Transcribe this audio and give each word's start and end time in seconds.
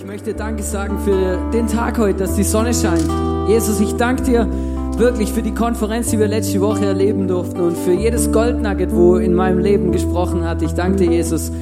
Ich 0.00 0.06
möchte 0.06 0.32
Danke 0.32 0.62
sagen 0.62 0.98
für 1.00 1.36
den 1.52 1.66
Tag 1.66 1.98
heute, 1.98 2.20
dass 2.20 2.34
die 2.34 2.42
Sonne 2.42 2.72
scheint. 2.72 3.06
Jesus, 3.46 3.80
ich 3.80 3.92
danke 3.96 4.22
dir 4.22 4.48
wirklich 4.96 5.30
für 5.30 5.42
die 5.42 5.52
Konferenz, 5.52 6.08
die 6.08 6.18
wir 6.18 6.26
letzte 6.26 6.58
Woche 6.62 6.86
erleben 6.86 7.28
durften 7.28 7.60
und 7.60 7.76
für 7.76 7.92
jedes 7.92 8.32
Goldnugget, 8.32 8.94
wo 8.94 9.16
in 9.16 9.34
meinem 9.34 9.58
Leben 9.58 9.92
gesprochen 9.92 10.42
hat. 10.42 10.62
Ich 10.62 10.72
danke 10.72 11.04
dir, 11.04 11.12
Jesus, 11.12 11.52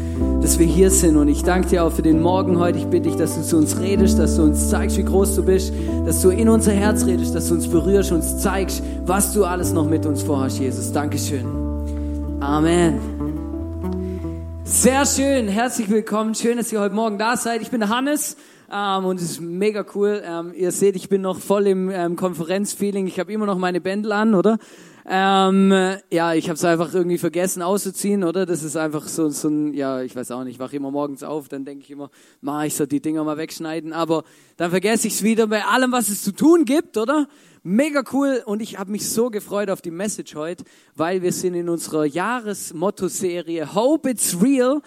dass 0.41 0.57
wir 0.61 0.67
hier 0.67 0.91
sind 0.91 1.17
und 1.17 1.27
ich 1.27 1.43
danke 1.43 1.69
dir 1.69 1.83
auch 1.83 1.91
für 1.91 2.03
den 2.03 2.23
Morgen 2.23 2.61
heute. 2.61 2.79
Ich 2.79 2.87
bitte 2.87 3.09
dich, 3.09 3.17
dass 3.17 3.35
du 3.35 3.43
zu 3.43 3.57
uns 3.57 3.81
redest, 3.81 4.21
dass 4.21 4.37
du 4.37 4.45
uns 4.45 4.71
zeigst, 4.71 4.97
wie 4.99 5.05
groß 5.05 5.35
du 5.35 5.45
bist, 5.45 5.73
dass 6.07 6.23
du 6.23 6.31
in 6.31 6.49
unser 6.49 6.73
Herz 6.73 7.07
redest, 7.07 7.35
dass 7.35 7.49
du 7.49 7.55
uns 7.55 7.67
berührst, 7.67 8.13
uns 8.13 8.39
zeigst, 8.39 8.85
was 9.05 9.33
du 9.33 9.47
alles 9.47 9.73
noch 9.73 9.89
mit 9.89 10.07
uns 10.07 10.23
vorhast, 10.23 10.61
Jesus. 10.61 10.93
Dankeschön. 10.93 11.45
Amen. 12.39 13.18
Sehr 14.71 15.07
schön, 15.07 15.49
herzlich 15.49 15.89
willkommen. 15.89 16.35
Schön, 16.35 16.59
dass 16.59 16.71
ihr 16.71 16.81
heute 16.81 16.95
Morgen 16.95 17.19
da 17.19 17.37
seid. 17.37 17.63
Ich 17.63 17.71
bin 17.71 17.89
Hannes 17.89 18.37
ähm, 18.71 19.07
und 19.07 19.17
es 19.17 19.23
ist 19.23 19.41
mega 19.41 19.85
cool. 19.95 20.23
Ähm, 20.25 20.53
ihr 20.55 20.71
seht, 20.73 20.95
ich 20.95 21.09
bin 21.09 21.23
noch 21.23 21.41
voll 21.41 21.67
im 21.67 21.91
ähm, 21.91 22.17
Konferenzfeeling. 22.17 23.07
Ich 23.07 23.19
habe 23.19 23.33
immer 23.33 23.47
noch 23.47 23.57
meine 23.57 23.81
Bändel 23.81 24.13
an, 24.13 24.35
oder? 24.35 24.59
Ähm, 25.11 25.73
ja, 26.11 26.35
ich 26.35 26.51
habe 26.51 26.57
es 26.57 26.65
einfach 26.65 26.93
irgendwie 26.93 27.17
vergessen 27.17 27.63
auszuziehen, 27.63 28.23
oder? 28.25 28.45
Das 28.45 28.63
ist 28.63 28.77
einfach 28.77 29.09
so, 29.09 29.31
so 29.31 29.49
ein, 29.49 29.73
ja, 29.73 30.03
ich 30.03 30.15
weiß 30.15 30.31
auch 30.33 30.45
nicht, 30.45 30.57
ich 30.57 30.61
wache 30.61 30.77
immer 30.77 30.91
morgens 30.91 31.23
auf, 31.23 31.49
dann 31.49 31.65
denke 31.65 31.85
ich 31.85 31.91
immer, 31.91 32.11
ma, 32.43 32.67
ich 32.67 32.75
soll 32.75 32.87
die 32.87 33.01
Dinger 33.01 33.25
mal 33.25 33.39
wegschneiden, 33.39 33.95
aber 33.95 34.23
dann 34.59 34.71
vergesse 34.71 35.09
ich 35.09 35.15
es 35.15 35.23
wieder 35.23 35.47
bei 35.47 35.65
allem, 35.65 35.93
was 35.93 36.11
es 36.11 36.23
zu 36.23 36.33
tun 36.33 36.67
gibt, 36.67 36.99
oder? 36.99 37.27
Mega 37.71 38.03
cool 38.15 38.43
und 38.47 38.63
ich 38.63 38.79
habe 38.79 38.91
mich 38.91 39.11
so 39.11 39.29
gefreut 39.29 39.69
auf 39.69 39.83
die 39.83 39.91
Message 39.91 40.35
heute, 40.35 40.65
weil 40.95 41.21
wir 41.21 41.33
sind 41.33 41.53
in 41.53 41.69
unserer 41.69 42.07
Jahresmotto-Serie 42.07 43.75
Hope 43.75 44.09
It's 44.09 44.41
Real 44.41 44.81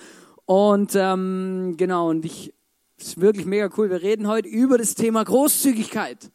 und 0.46 0.94
ähm, 0.96 1.76
genau 1.78 2.10
und 2.10 2.26
ich 2.26 2.56
ist 2.98 3.22
wirklich 3.22 3.46
mega 3.46 3.70
cool. 3.78 3.92
Wir 3.92 4.02
reden 4.02 4.28
heute 4.28 4.48
über 4.48 4.80
das 4.80 4.96
Thema 4.96 5.24
Großzügigkeit. 5.24 6.32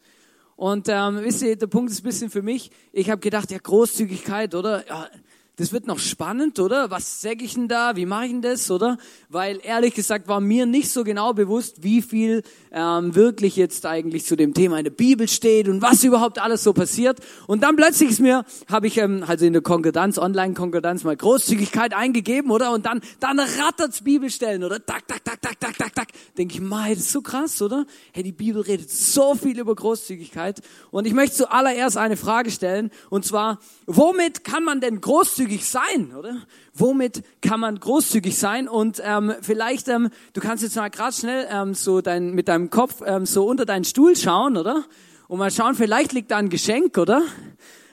Und 0.55 0.87
ähm, 0.87 1.19
wisst 1.21 1.41
ihr, 1.41 1.57
der 1.57 1.67
Punkt 1.67 1.91
ist 1.91 1.99
ein 1.99 2.03
bisschen 2.03 2.29
für 2.29 2.41
mich. 2.41 2.71
Ich 2.93 3.09
habe 3.09 3.19
gedacht, 3.19 3.51
ja 3.51 3.57
Großzügigkeit, 3.57 4.55
oder? 4.55 4.87
Ja, 4.87 5.09
das 5.57 5.71
wird 5.71 5.87
noch 5.87 5.97
spannend, 5.97 6.59
oder? 6.59 6.91
Was 6.91 7.19
sage 7.19 7.43
ich 7.43 7.55
denn 7.55 7.67
da? 7.67 7.95
Wie 7.95 8.05
mache 8.05 8.25
ich 8.25 8.31
denn 8.31 8.43
das, 8.43 8.69
oder? 8.69 8.97
Weil 9.27 9.59
ehrlich 9.63 9.95
gesagt 9.95 10.27
war 10.27 10.39
mir 10.39 10.67
nicht 10.67 10.91
so 10.91 11.03
genau 11.03 11.33
bewusst, 11.33 11.81
wie 11.81 12.03
viel 12.03 12.43
ähm, 12.71 13.15
wirklich 13.15 13.55
jetzt 13.55 13.87
eigentlich 13.87 14.23
zu 14.25 14.35
dem 14.35 14.53
Thema 14.53 14.77
in 14.77 14.83
der 14.83 14.91
Bibel 14.91 15.27
steht 15.27 15.67
und 15.67 15.81
was 15.81 16.03
überhaupt 16.03 16.37
alles 16.37 16.63
so 16.63 16.73
passiert. 16.73 17.21
Und 17.47 17.63
dann 17.63 17.75
plötzlich 17.75 18.11
ist 18.11 18.19
mir, 18.19 18.45
habe 18.69 18.85
ich 18.85 18.97
ähm, 18.97 19.23
also 19.25 19.47
in 19.47 19.53
der 19.53 19.63
Konkordanz, 19.63 20.19
Online-Konkordanz 20.19 21.03
mal 21.03 21.17
Großzügigkeit 21.17 21.95
eingegeben, 21.95 22.51
oder? 22.51 22.71
Und 22.71 22.85
dann, 22.85 23.01
dann 23.19 23.39
rattert's 23.39 24.03
Bibelstellen, 24.03 24.63
oder? 24.63 24.85
Tak, 24.85 25.07
tak, 25.07 25.25
tak, 25.25 25.41
tak, 25.41 25.59
tak, 25.59 25.75
tak, 25.75 25.95
tak. 25.95 26.07
Denke 26.37 26.53
ich, 26.53 26.61
mei, 26.61 26.93
das 26.93 27.05
ist 27.05 27.11
so 27.11 27.21
krass, 27.21 27.59
oder? 27.63 27.87
Hey, 28.11 28.21
die 28.21 28.31
Bibel 28.31 28.61
redet 28.61 28.91
so 28.91 29.33
viel 29.33 29.57
über 29.57 29.73
Großzügigkeit. 29.73 30.61
Und 30.91 31.07
ich 31.07 31.13
möchte 31.13 31.37
zuallererst 31.37 31.97
eine 31.97 32.15
Frage 32.15 32.51
stellen, 32.51 32.91
und 33.09 33.25
zwar, 33.25 33.57
womit 33.87 34.43
kann 34.43 34.63
man 34.63 34.81
denn 34.81 35.01
großzügig 35.01 35.46
großzügig 35.47 35.65
sein, 35.65 36.13
oder? 36.15 36.41
Womit 36.73 37.23
kann 37.41 37.59
man 37.59 37.79
großzügig 37.79 38.37
sein? 38.37 38.67
Und 38.67 39.01
ähm, 39.03 39.33
vielleicht, 39.41 39.87
ähm, 39.87 40.09
du 40.33 40.41
kannst 40.41 40.63
jetzt 40.63 40.75
mal 40.75 40.89
gerade 40.89 41.13
schnell 41.13 41.47
ähm, 41.49 41.73
so 41.73 42.01
dein, 42.01 42.33
mit 42.33 42.47
deinem 42.47 42.69
Kopf 42.69 43.01
ähm, 43.05 43.25
so 43.25 43.45
unter 43.45 43.65
deinen 43.65 43.85
Stuhl 43.85 44.15
schauen, 44.15 44.57
oder? 44.57 44.83
Und 45.27 45.39
mal 45.39 45.51
schauen, 45.51 45.75
vielleicht 45.75 46.13
liegt 46.13 46.31
da 46.31 46.37
ein 46.37 46.49
Geschenk, 46.49 46.97
oder? 46.97 47.23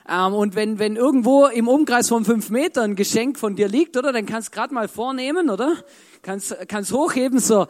Ähm, 0.08 0.34
und 0.34 0.56
wenn, 0.56 0.78
wenn 0.78 0.96
irgendwo 0.96 1.46
im 1.46 1.68
Umkreis 1.68 2.08
von 2.08 2.24
fünf 2.24 2.50
Metern 2.50 2.92
ein 2.92 2.96
Geschenk 2.96 3.38
von 3.38 3.54
dir 3.56 3.68
liegt, 3.68 3.96
oder? 3.96 4.12
Dann 4.12 4.26
kannst 4.26 4.48
du 4.48 4.52
gerade 4.52 4.74
mal 4.74 4.88
vornehmen, 4.88 5.48
oder? 5.48 5.74
Kannst, 6.22 6.56
kannst 6.68 6.92
hochheben, 6.92 7.38
so. 7.38 7.66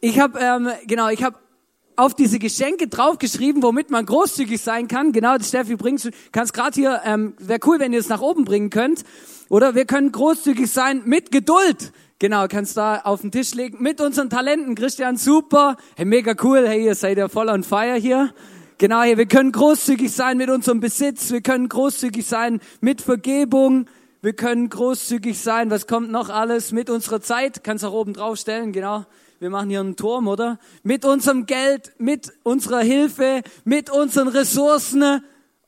Ich 0.00 0.18
habe, 0.18 0.38
ähm, 0.38 0.68
genau, 0.86 1.08
ich 1.08 1.22
habe 1.22 1.36
auf 1.98 2.14
diese 2.14 2.38
Geschenke 2.38 2.86
draufgeschrieben, 2.86 3.60
womit 3.62 3.90
man 3.90 4.06
großzügig 4.06 4.60
sein 4.62 4.86
kann. 4.86 5.10
Genau, 5.10 5.36
Steffi 5.40 5.74
bringst 5.74 6.08
kannst 6.30 6.54
gerade 6.54 6.74
hier, 6.74 7.02
ähm, 7.04 7.34
wäre 7.38 7.58
cool, 7.66 7.80
wenn 7.80 7.92
ihr 7.92 7.98
es 7.98 8.08
nach 8.08 8.20
oben 8.20 8.44
bringen 8.44 8.70
könnt. 8.70 9.02
Oder 9.48 9.74
wir 9.74 9.84
können 9.84 10.12
großzügig 10.12 10.70
sein 10.70 11.02
mit 11.06 11.32
Geduld. 11.32 11.92
Genau, 12.20 12.46
kannst 12.46 12.76
da 12.76 13.00
auf 13.00 13.22
den 13.22 13.32
Tisch 13.32 13.52
legen. 13.54 13.82
Mit 13.82 14.00
unseren 14.00 14.30
Talenten. 14.30 14.76
Christian, 14.76 15.16
super. 15.16 15.76
Hey, 15.96 16.04
mega 16.04 16.34
cool. 16.42 16.68
Hey, 16.68 16.84
ihr 16.84 16.94
seid 16.94 17.18
ja 17.18 17.28
voll 17.28 17.48
on 17.48 17.64
fire 17.64 17.96
hier. 17.96 18.32
Genau, 18.78 19.02
hey, 19.02 19.18
wir 19.18 19.26
können 19.26 19.50
großzügig 19.50 20.12
sein 20.12 20.38
mit 20.38 20.50
unserem 20.50 20.78
Besitz. 20.78 21.32
Wir 21.32 21.40
können 21.40 21.68
großzügig 21.68 22.24
sein 22.24 22.60
mit 22.80 23.00
Vergebung. 23.00 23.86
Wir 24.22 24.34
können 24.34 24.68
großzügig 24.68 25.36
sein. 25.36 25.70
Was 25.70 25.88
kommt 25.88 26.12
noch 26.12 26.28
alles? 26.28 26.70
Mit 26.70 26.90
unserer 26.90 27.20
Zeit. 27.20 27.64
Kannst 27.64 27.84
auch 27.84 27.92
oben 27.92 28.12
drauf 28.12 28.38
stellen. 28.38 28.72
Genau 28.72 29.04
wir 29.40 29.50
machen 29.50 29.70
hier 29.70 29.80
einen 29.80 29.94
Turm, 29.94 30.26
oder? 30.26 30.58
Mit 30.82 31.04
unserem 31.04 31.46
Geld, 31.46 31.92
mit 31.98 32.32
unserer 32.42 32.80
Hilfe, 32.80 33.42
mit 33.64 33.88
unseren 33.88 34.28
Ressourcen. 34.28 35.22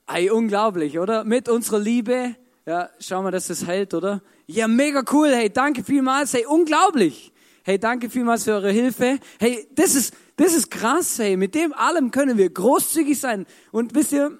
Ei, 0.05 0.31
unglaublich, 0.31 0.99
oder? 0.99 1.23
Mit 1.23 1.47
unserer 1.47 1.79
Liebe. 1.79 2.35
Ja, 2.65 2.89
schau 2.99 3.21
mal, 3.21 3.31
dass 3.31 3.47
das 3.47 3.65
hält, 3.65 3.93
oder? 3.93 4.21
Ja, 4.45 4.67
mega 4.67 5.03
cool. 5.13 5.29
Hey, 5.29 5.49
danke 5.49 5.83
vielmals. 5.83 6.33
Hey, 6.33 6.45
unglaublich. 6.45 7.31
Hey, 7.63 7.79
danke 7.79 8.09
vielmals 8.09 8.43
für 8.43 8.51
eure 8.51 8.71
Hilfe. 8.71 9.19
Hey, 9.39 9.67
das 9.75 9.95
ist, 9.95 10.13
das 10.35 10.53
ist 10.53 10.69
krass. 10.69 11.17
Hey, 11.17 11.37
mit 11.37 11.55
dem 11.55 11.71
allem 11.71 12.11
können 12.11 12.37
wir 12.37 12.49
großzügig 12.49 13.19
sein. 13.19 13.45
Und 13.71 13.95
wisst 13.95 14.11
ihr, 14.11 14.37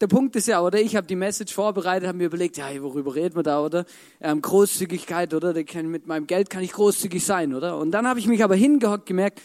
der 0.00 0.08
Punkt 0.08 0.36
ist 0.36 0.46
ja, 0.46 0.60
oder 0.60 0.80
ich 0.80 0.94
habe 0.94 1.06
die 1.06 1.16
Message 1.16 1.54
vorbereitet, 1.54 2.06
habe 2.06 2.18
mir 2.18 2.26
überlegt, 2.26 2.58
ja, 2.58 2.68
worüber 2.82 3.14
reden 3.14 3.36
wir 3.36 3.42
da, 3.42 3.64
oder? 3.64 3.86
Ähm, 4.20 4.42
Großzügigkeit, 4.42 5.32
oder? 5.32 5.54
Mit 5.54 6.06
meinem 6.06 6.26
Geld 6.26 6.50
kann 6.50 6.62
ich 6.62 6.72
großzügig 6.72 7.24
sein, 7.24 7.54
oder? 7.54 7.78
Und 7.78 7.92
dann 7.92 8.06
habe 8.06 8.18
ich 8.20 8.26
mich 8.26 8.44
aber 8.44 8.56
hingehockt, 8.56 9.06
gemerkt, 9.06 9.40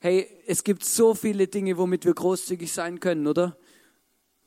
hey, 0.00 0.26
es 0.46 0.64
gibt 0.64 0.84
so 0.84 1.14
viele 1.14 1.46
Dinge, 1.46 1.78
womit 1.78 2.04
wir 2.04 2.14
großzügig 2.14 2.72
sein 2.72 2.98
können, 2.98 3.26
oder? 3.26 3.56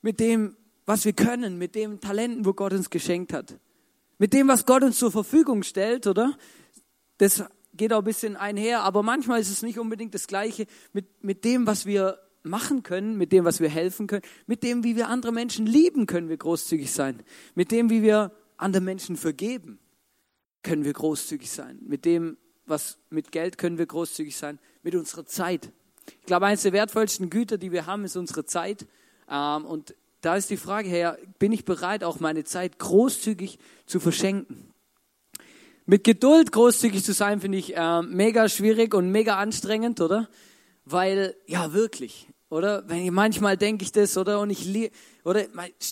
Mit 0.02 0.20
dem, 0.20 0.58
was 0.86 1.06
wir 1.06 1.14
können, 1.14 1.58
mit 1.58 1.76
dem 1.76 2.02
Talenten, 2.02 2.46
wo 2.46 2.54
Gott 2.54 2.74
uns 2.74 2.90
geschenkt 2.90 3.32
hat. 3.32 3.56
Mit 4.18 4.34
dem, 4.34 4.50
was 4.50 4.66
Gott 4.66 4.84
uns 4.84 5.00
zur 5.00 5.12
Verfügung 5.12 5.64
stellt, 5.64 6.06
oder? 6.06 6.38
Das 7.18 7.46
geht 7.74 7.94
auch 7.94 8.00
ein 8.00 8.04
bisschen 8.04 8.36
einher, 8.36 8.82
aber 8.82 9.04
manchmal 9.04 9.40
ist 9.40 9.50
es 9.50 9.62
nicht 9.62 9.80
unbedingt 9.80 10.14
das 10.14 10.28
Gleiche 10.28 10.66
mit, 10.92 11.24
mit 11.24 11.46
dem, 11.46 11.66
was 11.66 11.86
wir 11.86 12.20
machen 12.50 12.84
können, 12.84 13.18
mit 13.18 13.32
dem, 13.32 13.46
was 13.46 13.60
wir 13.60 13.70
helfen 13.70 14.08
können, 14.08 14.24
mit 14.48 14.64
dem, 14.64 14.84
wie 14.84 14.96
wir 14.96 15.08
andere 15.08 15.32
Menschen 15.32 15.66
lieben, 15.66 16.06
können 16.06 16.30
wir 16.30 16.38
großzügig 16.38 16.92
sein. 16.92 17.24
Mit 17.56 17.72
dem, 17.72 17.90
wie 17.90 18.02
wir 18.02 18.32
andere 18.58 18.84
Menschen 18.84 19.16
vergeben, 19.16 19.80
können 20.64 20.84
wir 20.84 20.94
großzügig 20.94 21.50
sein. 21.50 21.80
Mit 21.82 22.06
dem, 22.06 22.38
was 22.66 22.98
mit 23.10 23.32
Geld 23.32 23.58
können 23.58 23.78
wir 23.78 23.86
großzügig 23.86 24.36
sein, 24.36 24.60
mit 24.84 24.96
unserer 24.96 25.26
Zeit. 25.26 25.72
Ich 26.20 26.26
glaube, 26.26 26.48
eines 26.48 26.64
der 26.64 26.74
wertvollsten 26.74 27.30
Güter, 27.30 27.58
die 27.58 27.72
wir 27.72 27.86
haben, 27.86 28.04
ist 28.04 28.16
unsere 28.16 28.46
Zeit. 28.46 28.86
Ähm, 29.30 29.66
und 29.66 29.96
da 30.22 30.36
ist 30.36 30.50
die 30.50 30.58
Frage 30.58 30.90
her, 30.90 31.18
bin 31.38 31.52
ich 31.52 31.66
bereit, 31.66 32.04
auch 32.04 32.20
meine 32.20 32.44
Zeit 32.44 32.80
großzügig 32.80 33.60
zu 33.86 34.00
verschenken? 34.00 34.74
Mit 35.86 36.04
Geduld 36.04 36.52
großzügig 36.52 37.04
zu 37.04 37.14
sein, 37.14 37.42
finde 37.42 37.58
ich 37.58 37.76
äh, 37.76 38.02
mega 38.02 38.48
schwierig 38.50 38.94
und 38.94 39.12
mega 39.12 39.38
anstrengend, 39.38 40.02
oder? 40.02 40.30
Weil, 40.86 41.36
ja, 41.48 41.74
wirklich, 41.74 42.28
oder? 42.50 42.84
Wenn 42.88 43.06
ich, 43.06 43.12
manchmal 43.12 43.58
denke 43.58 43.84
ich 43.84 43.92
das, 43.92 44.18
oder? 44.18 44.40
Und 44.40 44.50
ich, 44.50 44.92
oder? 45.24 45.46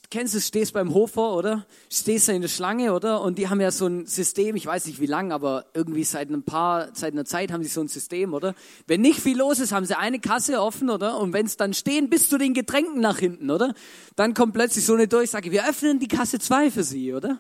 Kennst 0.10 0.34
du, 0.34 0.42
stehst 0.42 0.74
beim 0.74 0.94
Hofer, 0.94 1.34
oder? 1.34 1.66
Stehst 1.92 2.28
da 2.28 2.34
in 2.34 2.42
der 2.42 2.50
Schlange, 2.50 2.94
oder? 2.94 3.22
Und 3.22 3.38
die 3.38 3.48
haben 3.48 3.62
ja 3.62 3.72
so 3.72 3.86
ein 3.86 4.08
System, 4.08 4.56
ich 4.56 4.66
weiß 4.66 4.88
nicht 4.88 5.00
wie 5.00 5.06
lang, 5.06 5.32
aber 5.32 5.66
irgendwie 5.74 6.04
seit 6.04 6.30
ein 6.30 6.44
paar, 6.44 6.90
seit 6.94 7.14
einer 7.14 7.26
Zeit 7.26 7.52
haben 7.52 7.64
sie 7.64 7.70
so 7.70 7.82
ein 7.82 7.88
System, 7.88 8.34
oder? 8.34 8.56
Wenn 8.88 9.02
nicht 9.02 9.20
viel 9.20 9.38
los 9.38 9.60
ist, 9.60 9.72
haben 9.72 9.86
sie 9.86 9.98
eine 9.98 10.20
Kasse 10.20 10.60
offen, 10.60 10.90
oder? 10.90 11.20
Und 11.20 11.34
wenn 11.34 11.46
es 11.46 11.58
dann 11.58 11.74
stehen 11.74 12.10
bis 12.10 12.30
zu 12.30 12.38
den 12.38 12.54
Getränken 12.54 13.02
nach 13.02 13.20
hinten, 13.20 13.52
oder? 13.52 13.74
Dann 14.16 14.34
kommt 14.34 14.54
plötzlich 14.54 14.86
so 14.86 14.96
eine 14.96 15.08
Durchsage, 15.08 15.52
wir 15.52 15.70
öffnen 15.70 16.00
die 16.00 16.08
Kasse 16.08 16.40
zwei 16.40 16.72
für 16.72 16.84
sie, 16.84 17.14
oder? 17.14 17.40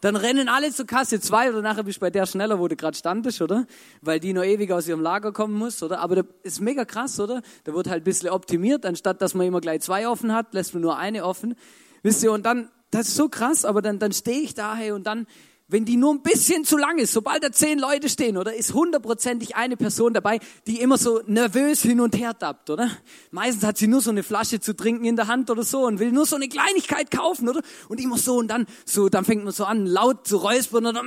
Dann 0.00 0.14
rennen 0.14 0.48
alle 0.48 0.72
zur 0.72 0.86
Kasse 0.86 1.20
2 1.20 1.50
oder 1.50 1.62
nachher 1.62 1.82
bist 1.82 1.96
du 1.96 2.00
bei 2.00 2.10
der 2.10 2.26
schneller, 2.26 2.58
wo 2.58 2.68
du 2.68 2.76
gerade 2.76 2.96
standest, 2.96 3.42
oder? 3.42 3.66
Weil 4.00 4.20
die 4.20 4.32
noch 4.32 4.44
ewig 4.44 4.70
aus 4.72 4.86
ihrem 4.86 5.00
Lager 5.00 5.32
kommen 5.32 5.54
muss, 5.54 5.82
oder? 5.82 6.00
Aber 6.00 6.16
das 6.16 6.26
ist 6.42 6.60
mega 6.60 6.84
krass, 6.84 7.18
oder? 7.18 7.42
Da 7.64 7.74
wird 7.74 7.88
halt 7.88 8.02
ein 8.02 8.04
bisschen 8.04 8.30
optimiert, 8.30 8.86
anstatt 8.86 9.20
dass 9.20 9.34
man 9.34 9.46
immer 9.46 9.60
gleich 9.60 9.80
zwei 9.80 10.08
offen 10.08 10.32
hat, 10.32 10.54
lässt 10.54 10.74
man 10.74 10.82
nur 10.82 10.96
eine 10.96 11.24
offen. 11.24 11.56
Wisst 12.02 12.22
ihr, 12.22 12.30
und 12.30 12.46
dann, 12.46 12.68
das 12.90 13.08
ist 13.08 13.16
so 13.16 13.28
krass, 13.28 13.64
aber 13.64 13.82
dann, 13.82 13.98
dann 13.98 14.12
stehe 14.12 14.40
ich 14.40 14.54
da, 14.54 14.74
hey, 14.74 14.92
und 14.92 15.06
dann 15.06 15.26
wenn 15.68 15.84
die 15.84 15.98
nur 15.98 16.14
ein 16.14 16.22
bisschen 16.22 16.64
zu 16.64 16.78
lang 16.78 16.98
ist, 16.98 17.12
sobald 17.12 17.44
da 17.44 17.52
zehn 17.52 17.78
Leute 17.78 18.08
stehen, 18.08 18.38
oder 18.38 18.54
ist 18.54 18.72
hundertprozentig 18.72 19.54
eine 19.54 19.76
Person 19.76 20.14
dabei, 20.14 20.40
die 20.66 20.80
immer 20.80 20.96
so 20.96 21.20
nervös 21.26 21.82
hin 21.82 22.00
und 22.00 22.16
her 22.16 22.36
tappt, 22.36 22.70
oder? 22.70 22.90
Meistens 23.30 23.64
hat 23.64 23.76
sie 23.76 23.86
nur 23.86 24.00
so 24.00 24.10
eine 24.10 24.22
Flasche 24.22 24.60
zu 24.60 24.74
trinken 24.74 25.04
in 25.04 25.16
der 25.16 25.26
Hand 25.26 25.50
oder 25.50 25.62
so 25.62 25.86
und 25.86 25.98
will 25.98 26.10
nur 26.10 26.24
so 26.24 26.36
eine 26.36 26.48
Kleinigkeit 26.48 27.10
kaufen, 27.10 27.50
oder? 27.50 27.60
Und 27.88 28.00
immer 28.00 28.16
so 28.16 28.38
und 28.38 28.48
dann 28.48 28.66
so, 28.86 29.10
dann 29.10 29.26
fängt 29.26 29.44
man 29.44 29.52
so 29.52 29.66
an, 29.66 29.84
laut 29.84 30.26
zu 30.26 30.38
räuspern 30.38 30.86
oder, 30.86 31.02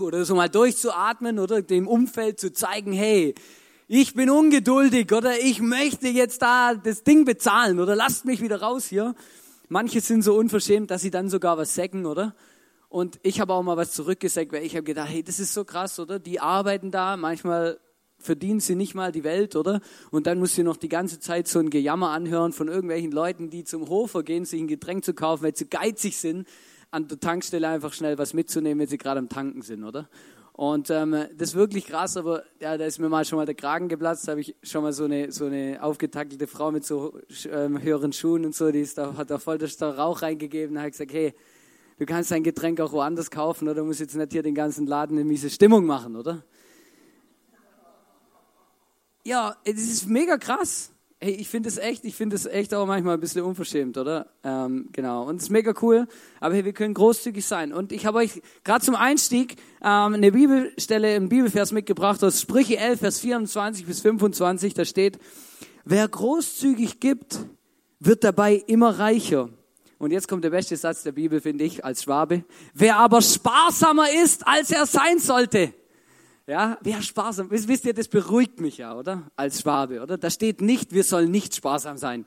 oder 0.00 0.24
so 0.24 0.34
mal 0.34 0.48
durchzuatmen 0.48 1.38
oder 1.38 1.62
dem 1.62 1.86
Umfeld 1.86 2.40
zu 2.40 2.52
zeigen, 2.52 2.92
hey, 2.92 3.36
ich 3.86 4.14
bin 4.14 4.28
ungeduldig 4.28 5.12
oder 5.12 5.38
ich 5.38 5.60
möchte 5.60 6.08
jetzt 6.08 6.42
da 6.42 6.74
das 6.74 7.04
Ding 7.04 7.24
bezahlen 7.24 7.78
oder 7.78 7.94
lasst 7.94 8.24
mich 8.24 8.40
wieder 8.40 8.60
raus 8.60 8.86
hier. 8.86 9.14
Manche 9.68 10.00
sind 10.00 10.22
so 10.22 10.34
unverschämt, 10.34 10.90
dass 10.90 11.02
sie 11.02 11.12
dann 11.12 11.28
sogar 11.28 11.58
was 11.58 11.76
säcken, 11.76 12.06
oder? 12.06 12.34
Und 12.96 13.20
ich 13.22 13.40
habe 13.40 13.52
auch 13.52 13.62
mal 13.62 13.76
was 13.76 13.92
zurückgesagt, 13.92 14.52
weil 14.52 14.64
ich 14.64 14.74
habe 14.74 14.84
gedacht, 14.84 15.10
hey, 15.10 15.22
das 15.22 15.38
ist 15.38 15.52
so 15.52 15.66
krass, 15.66 16.00
oder? 16.00 16.18
Die 16.18 16.40
arbeiten 16.40 16.90
da, 16.90 17.18
manchmal 17.18 17.78
verdienen 18.16 18.58
sie 18.58 18.74
nicht 18.74 18.94
mal 18.94 19.12
die 19.12 19.22
Welt, 19.22 19.54
oder? 19.54 19.82
Und 20.10 20.26
dann 20.26 20.38
muss 20.38 20.54
sie 20.54 20.62
noch 20.62 20.78
die 20.78 20.88
ganze 20.88 21.20
Zeit 21.20 21.46
so 21.46 21.58
ein 21.58 21.68
Gejammer 21.68 22.08
anhören 22.12 22.54
von 22.54 22.68
irgendwelchen 22.68 23.12
Leuten, 23.12 23.50
die 23.50 23.64
zum 23.64 23.90
Hofer 23.90 24.22
gehen, 24.22 24.46
sich 24.46 24.62
ein 24.62 24.66
Getränk 24.66 25.04
zu 25.04 25.12
kaufen, 25.12 25.42
weil 25.42 25.54
sie 25.54 25.68
geizig 25.68 26.16
sind, 26.16 26.48
an 26.90 27.06
der 27.06 27.20
Tankstelle 27.20 27.68
einfach 27.68 27.92
schnell 27.92 28.16
was 28.16 28.32
mitzunehmen, 28.32 28.78
wenn 28.78 28.88
sie 28.88 28.96
gerade 28.96 29.18
am 29.18 29.28
Tanken 29.28 29.60
sind, 29.60 29.84
oder? 29.84 30.08
Und 30.54 30.88
ähm, 30.88 31.26
das 31.36 31.50
ist 31.50 31.54
wirklich 31.54 31.84
krass, 31.84 32.16
aber 32.16 32.44
ja, 32.60 32.78
da 32.78 32.86
ist 32.86 32.98
mir 32.98 33.10
mal 33.10 33.26
schon 33.26 33.36
mal 33.36 33.44
der 33.44 33.56
Kragen 33.56 33.88
geplatzt, 33.88 34.26
da 34.26 34.30
habe 34.30 34.40
ich 34.40 34.56
schon 34.62 34.82
mal 34.82 34.94
so 34.94 35.04
eine, 35.04 35.30
so 35.32 35.44
eine 35.44 35.82
aufgetackelte 35.82 36.46
Frau 36.46 36.72
mit 36.72 36.86
so 36.86 37.20
ähm, 37.52 37.82
höheren 37.82 38.14
Schuhen 38.14 38.46
und 38.46 38.54
so, 38.54 38.72
die 38.72 38.80
ist 38.80 38.96
da, 38.96 39.18
hat 39.18 39.28
da 39.28 39.36
voll 39.36 39.58
der 39.58 39.68
Rauch 39.98 40.22
reingegeben, 40.22 40.76
da 40.76 40.80
habe 40.80 40.88
ich 40.88 40.94
gesagt, 40.94 41.12
hey, 41.12 41.34
du 41.98 42.06
kannst 42.06 42.30
dein 42.30 42.42
Getränk 42.42 42.80
auch 42.80 42.92
woanders 42.92 43.30
kaufen, 43.30 43.68
oder 43.68 43.80
du 43.80 43.84
musst 43.84 44.00
jetzt 44.00 44.14
nicht 44.14 44.32
hier 44.32 44.42
den 44.42 44.54
ganzen 44.54 44.86
Laden 44.86 45.16
eine 45.16 45.24
miese 45.24 45.50
Stimmung 45.50 45.86
machen, 45.86 46.16
oder? 46.16 46.44
Ja, 49.24 49.56
es 49.64 49.82
ist 49.82 50.06
mega 50.06 50.38
krass. 50.38 50.92
Hey, 51.18 51.32
ich 51.32 51.48
finde 51.48 51.68
es 51.68 51.78
echt, 51.78 52.04
ich 52.04 52.14
finde 52.14 52.36
es 52.36 52.46
echt 52.46 52.74
auch 52.74 52.86
manchmal 52.86 53.14
ein 53.14 53.20
bisschen 53.20 53.42
unverschämt, 53.42 53.96
oder? 53.98 54.28
Ähm, 54.44 54.90
genau. 54.92 55.26
Und 55.26 55.36
es 55.36 55.44
ist 55.44 55.50
mega 55.50 55.72
cool. 55.80 56.06
Aber 56.40 56.54
hey, 56.54 56.64
wir 56.64 56.74
können 56.74 56.94
großzügig 56.94 57.44
sein. 57.44 57.72
Und 57.72 57.90
ich 57.90 58.04
habe 58.06 58.18
euch 58.18 58.42
gerade 58.62 58.84
zum 58.84 58.94
Einstieg 58.94 59.56
ähm, 59.82 60.14
eine 60.14 60.30
Bibelstelle, 60.30 61.08
einen 61.08 61.28
Bibelvers 61.28 61.72
mitgebracht 61.72 62.22
aus 62.22 62.40
Sprüche 62.40 62.76
11, 62.76 63.00
Vers 63.00 63.18
24 63.18 63.86
bis 63.86 64.00
25. 64.00 64.74
Da 64.74 64.84
steht, 64.84 65.18
wer 65.84 66.06
großzügig 66.06 67.00
gibt, 67.00 67.40
wird 67.98 68.22
dabei 68.22 68.62
immer 68.66 68.98
reicher. 68.98 69.48
Und 69.98 70.10
jetzt 70.10 70.28
kommt 70.28 70.44
der 70.44 70.50
beste 70.50 70.76
Satz 70.76 71.02
der 71.02 71.12
Bibel, 71.12 71.40
finde 71.40 71.64
ich, 71.64 71.84
als 71.84 72.02
Schwabe. 72.02 72.44
Wer 72.74 72.98
aber 72.98 73.22
sparsamer 73.22 74.10
ist, 74.22 74.46
als 74.46 74.70
er 74.70 74.86
sein 74.86 75.18
sollte, 75.18 75.72
ja, 76.46 76.78
wer 76.82 77.02
sparsam, 77.02 77.50
wisst 77.50 77.84
ihr, 77.84 77.94
das 77.94 78.06
beruhigt 78.06 78.60
mich 78.60 78.78
ja, 78.78 78.96
oder? 78.96 79.30
Als 79.34 79.62
Schwabe, 79.62 80.00
oder? 80.00 80.16
Da 80.16 80.30
steht 80.30 80.60
nicht, 80.60 80.92
wir 80.92 81.02
sollen 81.02 81.30
nicht 81.30 81.56
sparsam 81.56 81.96
sein, 81.96 82.24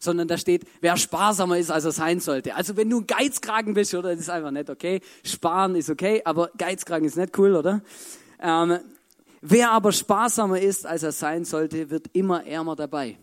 sondern 0.00 0.26
da 0.26 0.38
steht, 0.38 0.64
wer 0.80 0.96
sparsamer 0.96 1.56
ist, 1.56 1.70
als 1.70 1.84
er 1.84 1.92
sein 1.92 2.18
sollte. 2.18 2.56
Also 2.56 2.76
wenn 2.76 2.90
du 2.90 3.00
ein 3.00 3.06
Geizkragen 3.06 3.74
bist, 3.74 3.94
oder? 3.94 4.10
Das 4.10 4.20
ist 4.20 4.30
einfach 4.30 4.50
nicht 4.50 4.70
okay. 4.70 5.00
Sparen 5.22 5.76
ist 5.76 5.88
okay, 5.88 6.22
aber 6.24 6.50
Geizkragen 6.58 7.06
ist 7.06 7.16
nicht 7.16 7.38
cool, 7.38 7.54
oder? 7.54 7.82
Ähm, 8.40 8.80
wer 9.40 9.70
aber 9.70 9.92
sparsamer 9.92 10.58
ist, 10.58 10.84
als 10.84 11.04
er 11.04 11.12
sein 11.12 11.44
sollte, 11.44 11.90
wird 11.90 12.08
immer 12.12 12.44
ärmer 12.44 12.74
dabei. 12.74 13.18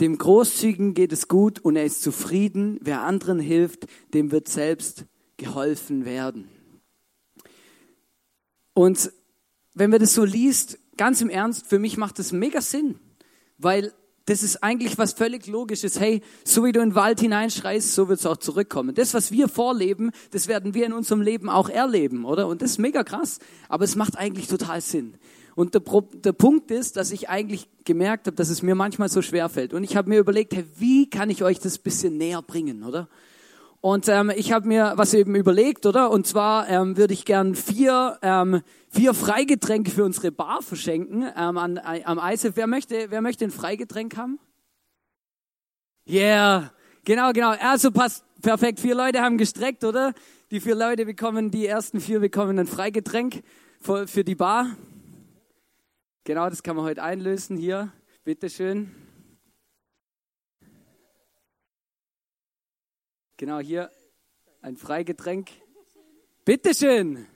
Dem 0.00 0.16
Großzügigen 0.16 0.94
geht 0.94 1.12
es 1.12 1.28
gut 1.28 1.58
und 1.60 1.76
er 1.76 1.84
ist 1.84 2.02
zufrieden. 2.02 2.78
Wer 2.80 3.02
anderen 3.02 3.38
hilft, 3.38 3.86
dem 4.14 4.32
wird 4.32 4.48
selbst 4.48 5.04
geholfen 5.36 6.06
werden. 6.06 6.48
Und 8.72 9.12
wenn 9.74 9.90
man 9.90 10.00
das 10.00 10.14
so 10.14 10.24
liest, 10.24 10.78
ganz 10.96 11.20
im 11.20 11.28
Ernst, 11.28 11.66
für 11.66 11.78
mich 11.78 11.98
macht 11.98 12.18
das 12.18 12.32
mega 12.32 12.62
Sinn, 12.62 12.98
weil 13.58 13.92
das 14.24 14.42
ist 14.42 14.62
eigentlich 14.62 14.96
was 14.96 15.12
völlig 15.12 15.46
Logisches. 15.46 15.98
Hey, 15.98 16.22
so 16.44 16.64
wie 16.64 16.72
du 16.72 16.80
in 16.80 16.90
den 16.90 16.94
Wald 16.94 17.20
hineinschreist, 17.20 17.94
so 17.94 18.08
wird 18.08 18.20
es 18.20 18.26
auch 18.26 18.36
zurückkommen. 18.36 18.94
Das, 18.94 19.12
was 19.12 19.32
wir 19.32 19.48
vorleben, 19.48 20.12
das 20.30 20.46
werden 20.46 20.72
wir 20.72 20.86
in 20.86 20.92
unserem 20.92 21.20
Leben 21.20 21.48
auch 21.48 21.68
erleben, 21.68 22.24
oder? 22.24 22.46
Und 22.46 22.62
das 22.62 22.72
ist 22.72 22.78
mega 22.78 23.02
krass, 23.02 23.38
aber 23.68 23.84
es 23.84 23.96
macht 23.96 24.16
eigentlich 24.16 24.46
total 24.46 24.80
Sinn. 24.80 25.14
Und 25.60 25.74
der, 25.74 25.82
der 26.24 26.32
Punkt 26.32 26.70
ist, 26.70 26.96
dass 26.96 27.12
ich 27.12 27.28
eigentlich 27.28 27.68
gemerkt 27.84 28.26
habe, 28.26 28.34
dass 28.34 28.48
es 28.48 28.62
mir 28.62 28.74
manchmal 28.74 29.10
so 29.10 29.20
schwer 29.20 29.50
fällt. 29.50 29.74
Und 29.74 29.84
ich 29.84 29.94
habe 29.94 30.08
mir 30.08 30.18
überlegt, 30.18 30.54
hey, 30.56 30.64
wie 30.78 31.10
kann 31.10 31.28
ich 31.28 31.44
euch 31.44 31.58
das 31.58 31.76
bisschen 31.76 32.16
näher 32.16 32.40
bringen, 32.40 32.82
oder? 32.82 33.10
Und 33.82 34.08
ähm, 34.08 34.32
ich 34.34 34.52
habe 34.52 34.66
mir 34.66 34.94
was 34.96 35.12
eben 35.12 35.34
überlegt, 35.34 35.84
oder? 35.84 36.10
Und 36.10 36.26
zwar 36.26 36.66
ähm, 36.70 36.96
würde 36.96 37.12
ich 37.12 37.26
gern 37.26 37.54
vier, 37.54 38.18
ähm, 38.22 38.62
vier 38.88 39.12
Freigetränke 39.12 39.90
für 39.90 40.02
unsere 40.02 40.32
Bar 40.32 40.62
verschenken 40.62 41.26
ähm, 41.36 41.58
an, 41.58 41.76
äh, 41.76 42.04
am 42.04 42.18
ISF. 42.18 42.52
Wer 42.54 42.66
möchte, 42.66 43.10
wer 43.10 43.20
möchte 43.20 43.44
ein 43.44 43.50
Freigetränk 43.50 44.16
haben? 44.16 44.38
Yeah, 46.08 46.72
genau, 47.04 47.32
genau. 47.32 47.50
Also 47.60 47.90
passt 47.90 48.24
perfekt. 48.40 48.80
Vier 48.80 48.94
Leute 48.94 49.20
haben 49.20 49.36
gestreckt, 49.36 49.84
oder? 49.84 50.14
Die 50.50 50.60
vier 50.60 50.74
Leute 50.74 51.04
bekommen, 51.04 51.50
die 51.50 51.66
ersten 51.66 52.00
vier 52.00 52.18
bekommen 52.18 52.58
ein 52.58 52.66
Freigetränk 52.66 53.42
für, 53.82 54.08
für 54.08 54.24
die 54.24 54.34
Bar. 54.34 54.74
Genau, 56.24 56.50
das 56.50 56.62
kann 56.62 56.76
man 56.76 56.84
heute 56.84 57.02
einlösen. 57.02 57.56
Hier, 57.56 57.92
bitteschön. 58.24 58.94
Genau 63.38 63.58
hier 63.58 63.90
ein 64.60 64.76
Freigetränk. 64.76 65.50
Bitteschön. 66.44 67.26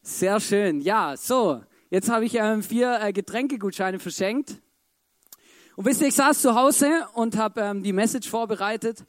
Sehr 0.00 0.40
schön. 0.40 0.80
Ja, 0.80 1.14
so. 1.14 1.62
Jetzt 1.90 2.08
habe 2.08 2.24
ich 2.24 2.34
ähm, 2.36 2.62
vier 2.62 2.98
äh, 3.02 3.12
Getränkegutscheine 3.12 3.98
verschenkt. 3.98 4.62
Und 5.76 5.84
wisst 5.84 6.00
ihr, 6.00 6.08
ich 6.08 6.14
saß 6.14 6.40
zu 6.40 6.54
Hause 6.54 7.06
und 7.12 7.36
habe 7.36 7.60
ähm, 7.60 7.82
die 7.82 7.92
Message 7.92 8.30
vorbereitet. 8.30 9.04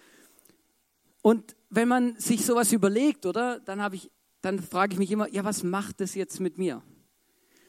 Und 1.21 1.55
wenn 1.69 1.87
man 1.87 2.19
sich 2.19 2.45
sowas 2.45 2.73
überlegt, 2.73 3.25
oder, 3.25 3.61
dann 3.61 3.81
habe 3.81 3.95
ich, 3.95 4.11
dann 4.41 4.59
frage 4.59 4.93
ich 4.93 4.99
mich 4.99 5.11
immer, 5.11 5.29
ja, 5.29 5.45
was 5.45 5.63
macht 5.63 6.01
das 6.01 6.13
jetzt 6.13 6.41
mit 6.41 6.57
mir? 6.57 6.83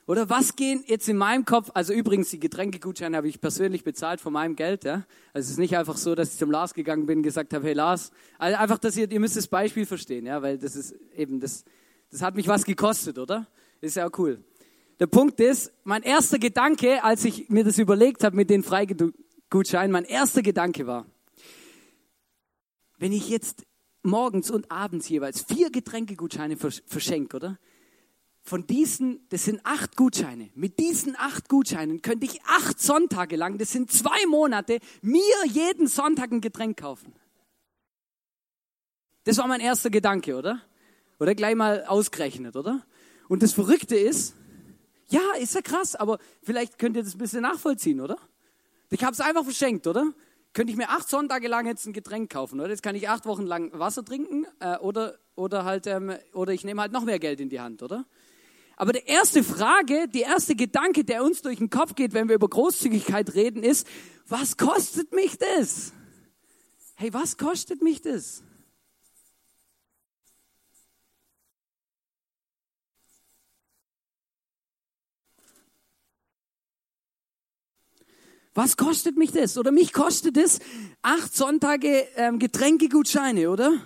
Oder 0.09 0.31
was 0.31 0.57
gehen 0.57 0.83
jetzt 0.87 1.07
in 1.11 1.19
meinem 1.19 1.45
Kopf, 1.45 1.71
also 1.75 1.93
übrigens 1.93 2.31
die 2.31 2.41
Getränkegutscheine 2.41 3.15
habe 3.15 3.29
ich 3.29 3.43
persönlich 3.43 3.85
bezahlt 3.85 4.23
von 4.23 4.33
meinem 4.33 4.57
Geld, 4.57 4.85
ja. 4.85 5.05
Also 5.35 5.45
es 5.45 5.51
ist 5.51 5.59
nicht 5.59 5.77
einfach 5.77 5.99
so, 5.99 6.15
dass 6.15 6.33
ich 6.33 6.39
zum 6.39 6.51
Lars 6.51 6.73
gegangen 6.73 7.05
bin 7.05 7.19
und 7.19 7.25
gesagt 7.25 7.53
habe, 7.53 7.67
hey 7.67 7.75
Lars, 7.75 8.11
also 8.39 8.57
einfach, 8.57 8.79
dass 8.79 8.97
ihr, 8.97 9.13
ihr 9.13 9.21
müsst 9.21 9.37
das 9.37 9.49
Beispiel 9.49 9.85
verstehen, 9.85 10.25
ja, 10.25 10.41
weil 10.41 10.57
das 10.57 10.77
ist 10.77 10.95
eben, 11.15 11.41
das, 11.41 11.63
das 12.11 12.23
hat 12.23 12.37
mich 12.37 12.49
was 12.49 12.65
gekostet, 12.65 13.19
oder? 13.19 13.47
Ist 13.83 13.97
ja 13.97 14.09
auch 14.09 14.19
cool. 14.19 14.43
Der 14.99 15.09
Punkt 15.09 15.41
ist, 15.41 15.73
mein 15.85 16.03
erster 16.03 16.39
Gedanke, 16.39 17.05
als 17.05 17.27
ich 17.27 17.51
mir 17.51 17.65
das 17.65 17.77
überlegt 17.77 18.25
habe 18.25 18.35
mit 18.35 18.49
den 18.49 18.63
Freigutscheinen, 18.63 19.93
mein 19.93 20.05
erster 20.05 20.41
Gedanke 20.41 20.87
war, 20.87 21.05
wenn 22.97 23.13
ich 23.13 23.29
jetzt 23.29 23.67
morgens 24.03 24.51
und 24.51 24.73
abends 24.73 25.07
jeweils 25.11 25.43
vier 25.43 25.71
Getränkegutscheine 25.71 26.57
verschenke, 26.57 27.37
oder? 27.37 27.59
Von 28.49 28.67
diesen, 28.67 29.21
das 29.29 29.45
sind 29.45 29.61
acht 29.65 29.97
Gutscheine. 29.97 30.51
Mit 30.55 30.79
diesen 30.79 31.17
acht 31.17 31.49
Gutscheinen 31.49 32.03
könnte 32.03 32.27
ich 32.27 32.43
acht 32.45 32.81
Sonntage 32.81 33.37
lang, 33.37 33.59
das 33.59 33.71
sind 33.71 33.93
zwei 33.93 34.27
Monate, 34.27 34.79
mir 35.03 35.23
jeden 35.47 35.87
Sonntag 35.87 36.33
ein 36.33 36.41
Getränk 36.41 36.79
kaufen. 36.79 37.13
Das 39.25 39.37
war 39.39 39.47
mein 39.47 39.61
erster 39.61 39.91
Gedanke, 39.91 40.35
oder? 40.35 40.63
Oder 41.21 41.35
gleich 41.35 41.55
mal 41.55 41.85
ausgerechnet, 41.85 42.57
oder? 42.57 42.87
Und 43.29 43.43
das 43.43 43.53
Verrückte 43.53 43.97
ist, 43.97 44.35
ja, 45.11 45.21
ist 45.39 45.55
ja 45.55 45.61
krass, 45.61 45.95
aber 45.95 46.19
vielleicht 46.43 46.79
könnt 46.79 46.97
ihr 46.97 47.03
das 47.03 47.15
ein 47.15 47.19
bisschen 47.19 47.43
nachvollziehen, 47.43 48.01
oder? 48.01 48.17
Ich 48.89 49.05
habe 49.05 49.13
es 49.13 49.21
einfach 49.21 49.45
verschenkt, 49.45 49.87
oder? 49.87 50.15
Könnte 50.55 50.73
ich 50.73 50.79
mir 50.79 50.89
acht 50.89 51.09
Sonntage 51.09 51.49
lang 51.49 51.67
jetzt 51.67 51.87
ein 51.87 51.93
Getränk 51.93 52.33
kaufen, 52.33 52.61
oder? 52.61 52.71
Jetzt 52.71 52.83
kann 52.83 52.97
ich 52.97 53.09
acht 53.11 53.27
Wochen 53.27 53.45
lang 53.45 53.79
Wasser 53.79 54.05
trinken, 54.05 54.47
äh, 54.61 54.79
oder, 54.79 55.19
oder 55.35 55.65
halt, 55.65 55.87
ähm, 55.87 56.15
oder 56.33 56.55
ich 56.55 56.65
nehme 56.65 56.81
halt 56.81 56.93
noch 56.93 57.05
mehr 57.05 57.19
Geld 57.19 57.41
in 57.41 57.51
die 57.51 57.61
Hand, 57.61 57.83
oder? 57.83 58.07
Aber 58.81 58.93
die 58.93 59.03
erste 59.07 59.43
Frage, 59.43 60.07
die 60.07 60.21
erste 60.21 60.55
Gedanke, 60.55 61.03
der 61.03 61.25
uns 61.25 61.43
durch 61.43 61.59
den 61.59 61.69
Kopf 61.69 61.97
geht, 61.97 62.13
wenn 62.13 62.29
wir 62.29 62.37
über 62.37 62.49
Großzügigkeit 62.49 63.35
reden, 63.35 63.65
ist, 63.65 63.89
was 64.29 64.57
kostet 64.57 65.13
mich 65.13 65.37
das? 65.37 65.93
Hey, 66.95 67.13
was 67.13 67.37
kostet 67.37 67.83
mich 67.83 68.03
das? 68.03 68.45
Was 78.55 78.77
kostet 78.77 79.17
mich 79.17 79.33
das? 79.33 79.59
Oder 79.59 79.73
mich 79.73 79.93
kostet 79.93 80.37
es 80.37 80.61
acht 81.03 81.35
Sonntage 81.35 82.07
ähm, 82.15 82.39
Getränkegutscheine, 82.39 83.51
oder? 83.51 83.83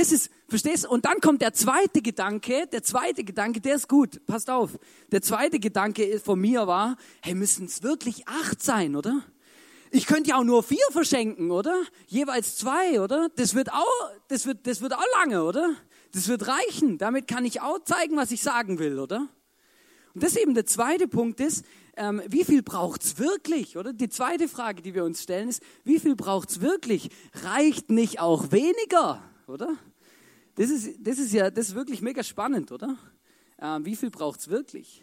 Das 0.00 0.12
ist, 0.12 0.30
verstehst 0.48 0.84
du? 0.84 0.88
Und 0.88 1.04
dann 1.04 1.20
kommt 1.20 1.42
der 1.42 1.52
zweite 1.52 2.00
Gedanke, 2.00 2.66
der 2.66 2.82
zweite 2.82 3.22
Gedanke, 3.22 3.60
der 3.60 3.74
ist 3.74 3.86
gut, 3.86 4.24
passt 4.24 4.48
auf. 4.48 4.78
Der 5.12 5.20
zweite 5.20 5.60
Gedanke 5.60 6.18
von 6.20 6.40
mir 6.40 6.66
war, 6.66 6.96
hey, 7.20 7.34
müssen 7.34 7.66
es 7.66 7.82
wirklich 7.82 8.26
acht 8.26 8.62
sein, 8.62 8.96
oder? 8.96 9.22
Ich 9.90 10.06
könnte 10.06 10.30
ja 10.30 10.38
auch 10.38 10.44
nur 10.44 10.62
vier 10.62 10.86
verschenken, 10.90 11.50
oder? 11.50 11.78
Jeweils 12.06 12.56
zwei, 12.56 12.98
oder? 12.98 13.28
Das 13.36 13.54
wird 13.54 13.70
auch, 13.74 14.10
das 14.28 14.46
wird, 14.46 14.66
das 14.66 14.80
wird 14.80 14.94
auch 14.94 15.04
lange, 15.18 15.44
oder? 15.44 15.74
Das 16.12 16.28
wird 16.28 16.48
reichen. 16.48 16.96
Damit 16.96 17.28
kann 17.28 17.44
ich 17.44 17.60
auch 17.60 17.80
zeigen, 17.84 18.16
was 18.16 18.30
ich 18.30 18.40
sagen 18.40 18.78
will, 18.78 19.00
oder? 19.00 19.28
Und 20.14 20.22
das 20.22 20.34
eben 20.34 20.54
der 20.54 20.64
zweite 20.64 21.08
Punkt 21.08 21.40
ist, 21.40 21.62
ähm, 21.98 22.22
wie 22.26 22.44
viel 22.44 22.62
braucht's 22.62 23.18
wirklich, 23.18 23.76
oder? 23.76 23.92
Die 23.92 24.08
zweite 24.08 24.48
Frage, 24.48 24.80
die 24.80 24.94
wir 24.94 25.04
uns 25.04 25.22
stellen, 25.22 25.50
ist, 25.50 25.62
wie 25.84 26.00
viel 26.00 26.16
braucht's 26.16 26.62
wirklich? 26.62 27.10
Reicht 27.44 27.90
nicht 27.90 28.18
auch 28.18 28.50
weniger? 28.50 29.22
oder? 29.50 29.76
Das 30.54 30.70
ist, 30.70 30.98
das 31.00 31.18
ist 31.18 31.32
ja, 31.32 31.50
das 31.50 31.68
ist 31.68 31.74
wirklich 31.74 32.02
mega 32.02 32.22
spannend, 32.22 32.72
oder? 32.72 32.96
Ähm, 33.58 33.84
wie 33.84 33.96
viel 33.96 34.10
braucht 34.10 34.40
es 34.40 34.48
wirklich? 34.48 35.02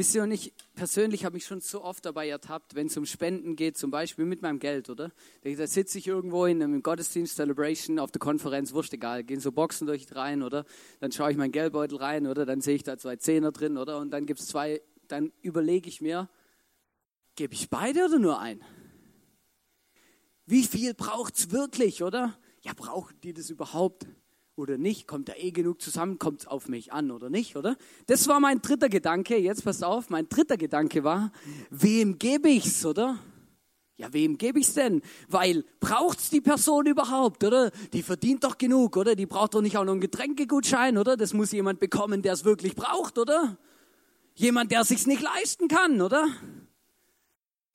Wisst 0.00 0.14
ihr, 0.14 0.22
und 0.22 0.30
ich 0.30 0.54
persönlich 0.76 1.26
habe 1.26 1.34
mich 1.34 1.44
schon 1.44 1.60
so 1.60 1.84
oft 1.84 2.06
dabei 2.06 2.26
ertappt, 2.26 2.74
wenn 2.74 2.86
es 2.86 2.96
um 2.96 3.04
Spenden 3.04 3.54
geht, 3.54 3.76
zum 3.76 3.90
Beispiel 3.90 4.24
mit 4.24 4.40
meinem 4.40 4.58
Geld, 4.58 4.88
oder? 4.88 5.12
Da 5.42 5.66
sitze 5.66 5.98
ich 5.98 6.06
irgendwo 6.06 6.46
in 6.46 6.62
einem 6.62 6.82
Gottesdienst, 6.82 7.36
Celebration, 7.36 7.98
auf 7.98 8.10
der 8.10 8.18
Konferenz, 8.18 8.72
wurscht 8.72 8.94
egal, 8.94 9.24
gehen 9.24 9.40
so 9.40 9.52
Boxen 9.52 9.86
durch 9.86 10.06
rein, 10.16 10.42
oder? 10.42 10.64
Dann 11.00 11.12
schaue 11.12 11.32
ich 11.32 11.36
meinen 11.36 11.52
Geldbeutel 11.52 11.98
rein, 11.98 12.26
oder? 12.26 12.46
Dann 12.46 12.62
sehe 12.62 12.76
ich 12.76 12.82
da 12.82 12.96
zwei 12.96 13.16
Zehner 13.16 13.52
drin, 13.52 13.76
oder? 13.76 13.98
Und 13.98 14.10
dann 14.10 14.24
gibt 14.24 14.40
es 14.40 14.46
zwei, 14.46 14.80
dann 15.06 15.34
überlege 15.42 15.90
ich 15.90 16.00
mir, 16.00 16.30
gebe 17.34 17.52
ich 17.52 17.68
beide 17.68 18.06
oder 18.06 18.18
nur 18.18 18.40
ein? 18.40 18.64
Wie 20.46 20.62
viel 20.62 20.94
braucht 20.94 21.36
es 21.36 21.50
wirklich, 21.50 22.02
oder? 22.02 22.38
Ja, 22.62 22.72
brauchen 22.74 23.20
die 23.20 23.34
das 23.34 23.50
überhaupt? 23.50 24.06
Oder 24.56 24.78
nicht? 24.78 25.06
Kommt 25.06 25.28
da 25.28 25.34
eh 25.36 25.50
genug 25.50 25.80
zusammen? 25.80 26.18
Kommt 26.18 26.40
es 26.40 26.46
auf 26.46 26.68
mich 26.68 26.92
an 26.92 27.10
oder 27.10 27.30
nicht, 27.30 27.56
oder? 27.56 27.76
Das 28.06 28.28
war 28.28 28.40
mein 28.40 28.60
dritter 28.60 28.88
Gedanke. 28.88 29.36
Jetzt 29.36 29.64
passt 29.64 29.84
auf, 29.84 30.10
mein 30.10 30.28
dritter 30.28 30.56
Gedanke 30.56 31.04
war, 31.04 31.32
wem 31.70 32.18
gebe 32.18 32.48
ich's, 32.48 32.84
oder? 32.84 33.18
Ja, 33.96 34.12
wem 34.12 34.38
gebe 34.38 34.58
ich's 34.58 34.74
denn? 34.74 35.02
Weil 35.28 35.64
braucht's 35.78 36.30
die 36.30 36.40
Person 36.40 36.86
überhaupt, 36.86 37.44
oder? 37.44 37.70
Die 37.92 38.02
verdient 38.02 38.44
doch 38.44 38.56
genug, 38.56 38.96
oder? 38.96 39.14
Die 39.14 39.26
braucht 39.26 39.54
doch 39.54 39.60
nicht 39.60 39.76
auch 39.76 39.84
noch 39.84 39.92
einen 39.92 40.00
Getränkegutschein, 40.00 40.96
oder? 40.96 41.16
Das 41.16 41.34
muss 41.34 41.52
jemand 41.52 41.80
bekommen, 41.80 42.22
der 42.22 42.32
es 42.32 42.44
wirklich 42.44 42.74
braucht, 42.74 43.18
oder? 43.18 43.58
Jemand, 44.34 44.72
der 44.72 44.84
sich's 44.84 45.06
nicht 45.06 45.20
leisten 45.20 45.68
kann, 45.68 46.00
oder? 46.00 46.28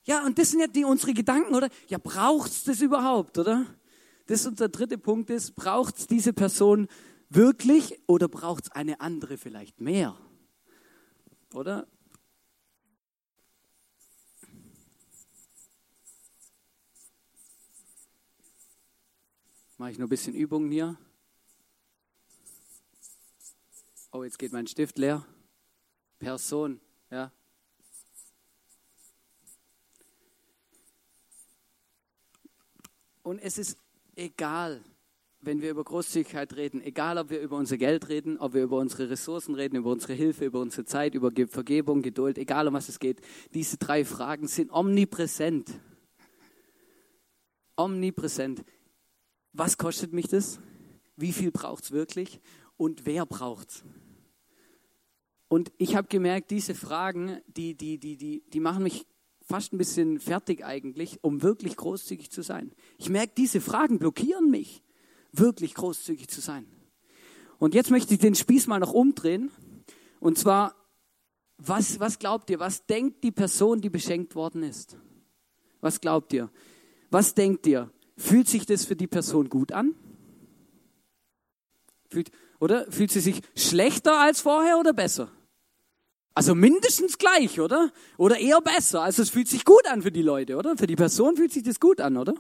Ja, 0.06 0.26
und 0.26 0.38
das 0.40 0.52
sind 0.52 0.62
ja 0.62 0.68
die 0.68 0.84
unsere 0.84 1.14
Gedanken, 1.14 1.54
oder? 1.54 1.70
Ja, 1.88 2.00
braucht's 2.00 2.64
das 2.64 2.82
überhaupt, 2.82 3.38
oder? 3.38 3.66
Das 4.28 4.42
ist 4.42 4.48
unser 4.48 4.70
dritter 4.70 4.98
Punkt 4.98 5.30
ist, 5.30 5.56
braucht 5.56 5.98
es 5.98 6.08
diese 6.08 6.34
Person 6.34 6.88
wirklich 7.30 8.02
oder 8.08 8.28
braucht 8.28 8.66
es 8.66 8.72
eine 8.72 9.00
andere 9.00 9.38
vielleicht 9.38 9.82
mehr? 9.82 10.18
Oder? 11.54 11.88
Mache 19.78 19.92
ich 19.92 19.98
nur 20.00 20.08
ein 20.08 20.10
bisschen 20.10 20.34
Übungen 20.34 20.72
hier. 20.72 20.98
Oh, 24.12 24.24
jetzt 24.24 24.40
geht 24.40 24.54
mein 24.54 24.66
Stift 24.66 24.98
leer. 24.98 25.26
Person, 26.18 26.80
ja. 27.12 27.32
Und 33.22 33.40
es 33.40 33.58
ist 33.58 33.78
egal, 34.16 34.82
wenn 35.42 35.62
wir 35.62 35.70
über 35.70 35.84
Großzügigkeit 35.84 36.56
reden, 36.56 36.82
egal 36.82 37.18
ob 37.18 37.30
wir 37.30 37.40
über 37.40 37.58
unser 37.58 37.78
Geld 37.78 38.10
reden, 38.10 38.38
ob 38.40 38.54
wir 38.54 38.64
über 38.64 38.78
unsere 38.78 39.10
Ressourcen 39.10 39.54
reden, 39.56 39.76
über 39.76 39.92
unsere 39.92 40.14
Hilfe, 40.14 40.46
über 40.46 40.60
unsere 40.60 40.86
Zeit, 40.86 41.14
über 41.14 41.32
Vergebung, 41.48 42.02
Geduld, 42.02 42.38
egal 42.38 42.68
um 42.68 42.74
was 42.74 42.90
es 42.90 43.00
geht, 43.00 43.22
diese 43.54 43.78
drei 43.78 44.06
Fragen 44.06 44.48
sind 44.48 44.72
omnipräsent. 44.72 45.72
Omnipräsent. 47.76 48.64
Was 49.54 49.78
kostet 49.78 50.14
mich 50.14 50.28
das? 50.28 50.60
Wie 51.16 51.32
viel 51.32 51.52
braucht 51.52 51.84
es 51.84 51.92
wirklich? 51.92 52.42
Und 52.78 53.06
wer 53.06 53.26
braucht 53.26 53.70
es? 53.70 53.84
Und 55.48 55.72
ich 55.78 55.96
habe 55.96 56.08
gemerkt, 56.08 56.52
diese 56.52 56.74
Fragen, 56.74 57.40
die, 57.48 57.76
die, 57.76 58.00
die, 58.00 58.18
die, 58.18 58.44
die 58.50 58.60
machen 58.60 58.84
mich 58.84 59.06
fast 59.46 59.74
ein 59.74 59.78
bisschen 59.78 60.20
fertig 60.20 60.66
eigentlich, 60.66 61.20
um 61.22 61.42
wirklich 61.42 61.78
großzügig 61.78 62.32
zu 62.32 62.42
sein. 62.42 62.72
Ich 62.98 63.10
merke, 63.10 63.34
diese 63.38 63.62
Fragen 63.62 64.00
blockieren 64.00 64.50
mich, 64.50 64.84
wirklich 65.32 65.76
großzügig 65.76 66.28
zu 66.28 66.42
sein. 66.42 66.66
Und 67.60 67.74
jetzt 67.74 67.92
möchte 67.92 68.14
ich 68.14 68.20
den 68.20 68.36
Spieß 68.36 68.68
mal 68.68 68.80
noch 68.80 68.92
umdrehen. 68.92 69.52
Und 70.20 70.38
zwar, 70.38 70.76
was, 71.58 72.00
was 72.00 72.20
glaubt 72.20 72.50
ihr, 72.50 72.60
was 72.60 72.86
denkt 72.86 73.24
die 73.24 73.32
Person, 73.32 73.82
die 73.82 73.90
beschenkt 73.90 74.36
worden 74.36 74.64
ist? 74.64 74.98
Was 75.80 76.02
glaubt 76.02 76.34
ihr? 76.34 76.50
Was 77.12 77.36
denkt 77.36 77.68
ihr? 77.68 77.92
Fühlt 78.18 78.48
sich 78.48 78.66
das 78.66 78.86
für 78.86 78.96
die 78.96 79.08
Person 79.08 79.50
gut 79.50 79.72
an? 79.72 79.94
Fühlt, 82.10 82.32
oder? 82.60 82.92
Fühlt 82.92 83.12
sie 83.12 83.20
sich 83.20 83.42
schlechter 83.56 84.20
als 84.20 84.42
vorher 84.42 84.80
oder 84.80 84.94
besser? 84.94 85.32
Also 86.36 86.54
mindestens 86.54 87.18
gleich, 87.18 87.62
oder? 87.62 87.94
Oder 88.18 88.38
eher 88.38 88.60
besser. 88.60 89.02
Also 89.02 89.22
es 89.22 89.30
fühlt 89.30 89.48
sich 89.48 89.64
gut 89.64 89.88
an 89.88 90.02
für 90.02 90.12
die 90.12 90.22
Leute, 90.22 90.58
oder? 90.58 90.76
Für 90.76 90.86
die 90.86 90.98
Person 90.98 91.38
fühlt 91.38 91.54
sich 91.54 91.64
das 91.64 91.80
gut 91.80 92.02
an, 92.02 92.18
oder? 92.18 92.36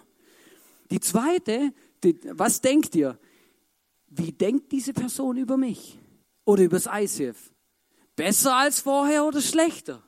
Die 0.92 1.00
zweite, 1.00 1.74
die, 2.04 2.20
was 2.25 2.60
denkt 2.60 2.94
ihr? 2.96 3.18
Wie 4.08 4.34
denkt 4.34 4.74
diese 4.74 4.94
Person 4.94 5.38
über 5.38 5.56
mich? 5.56 5.98
Oder 6.44 6.64
über 6.64 6.78
das 6.78 6.90
ICF? 6.92 7.54
Besser 8.18 8.58
als 8.58 8.82
vorher 8.82 9.25
oder 9.25 9.42
schlechter? 9.42 10.04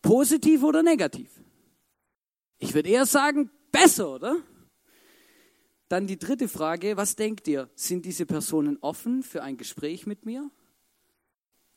Positiv 0.00 0.62
oder 0.62 0.82
negativ? 0.82 1.30
Ich 2.58 2.72
würde 2.72 2.88
eher 2.88 3.04
sagen, 3.04 3.50
besser, 3.70 4.14
oder? 4.14 4.36
Dann 5.88 6.06
die 6.06 6.18
dritte 6.18 6.48
Frage, 6.48 6.96
was 6.96 7.16
denkt 7.16 7.46
ihr? 7.48 7.68
Sind 7.74 8.06
diese 8.06 8.24
Personen 8.24 8.78
offen 8.80 9.22
für 9.22 9.42
ein 9.42 9.58
Gespräch 9.58 10.06
mit 10.06 10.24
mir 10.24 10.50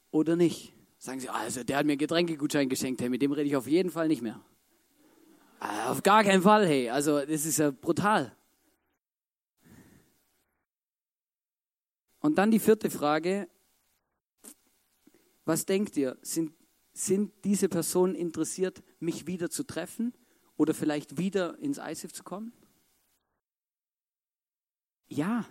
oder 0.10 0.38
nicht? 0.38 0.74
Sagen 1.02 1.22
sie, 1.22 1.30
also 1.30 1.64
der 1.64 1.78
hat 1.78 1.86
mir 1.86 1.96
Getränkegutschein 1.96 2.68
geschenkt, 2.68 3.00
hey, 3.00 3.08
mit 3.08 3.22
dem 3.22 3.32
rede 3.32 3.48
ich 3.48 3.56
auf 3.56 3.68
jeden 3.68 3.90
Fall 3.90 4.10
nicht 4.10 4.22
mehr. 4.22 4.42
Äh, 5.62 5.88
auf 5.88 6.04
gar 6.04 6.26
keinen 6.26 6.42
Fall, 6.42 6.68
hey. 6.68 6.90
Also 6.90 7.26
das 7.26 7.46
ist 7.46 7.58
ja 7.58 7.72
brutal. 7.72 8.36
Und 12.20 12.38
dann 12.38 12.52
die 12.52 12.60
vierte 12.60 12.90
Frage. 12.90 13.48
Was 15.46 15.66
denkt 15.66 15.96
ihr? 15.96 16.18
Sind, 16.22 16.54
sind 16.92 17.32
diese 17.46 17.70
Personen 17.70 18.14
interessiert, 18.14 18.84
mich 19.00 19.26
wieder 19.26 19.50
zu 19.50 19.64
treffen 19.64 20.14
oder 20.58 20.74
vielleicht 20.74 21.18
wieder 21.18 21.58
ins 21.60 21.78
ISIF 21.78 22.12
zu 22.12 22.24
kommen? 22.24 22.52
Ja. 25.08 25.46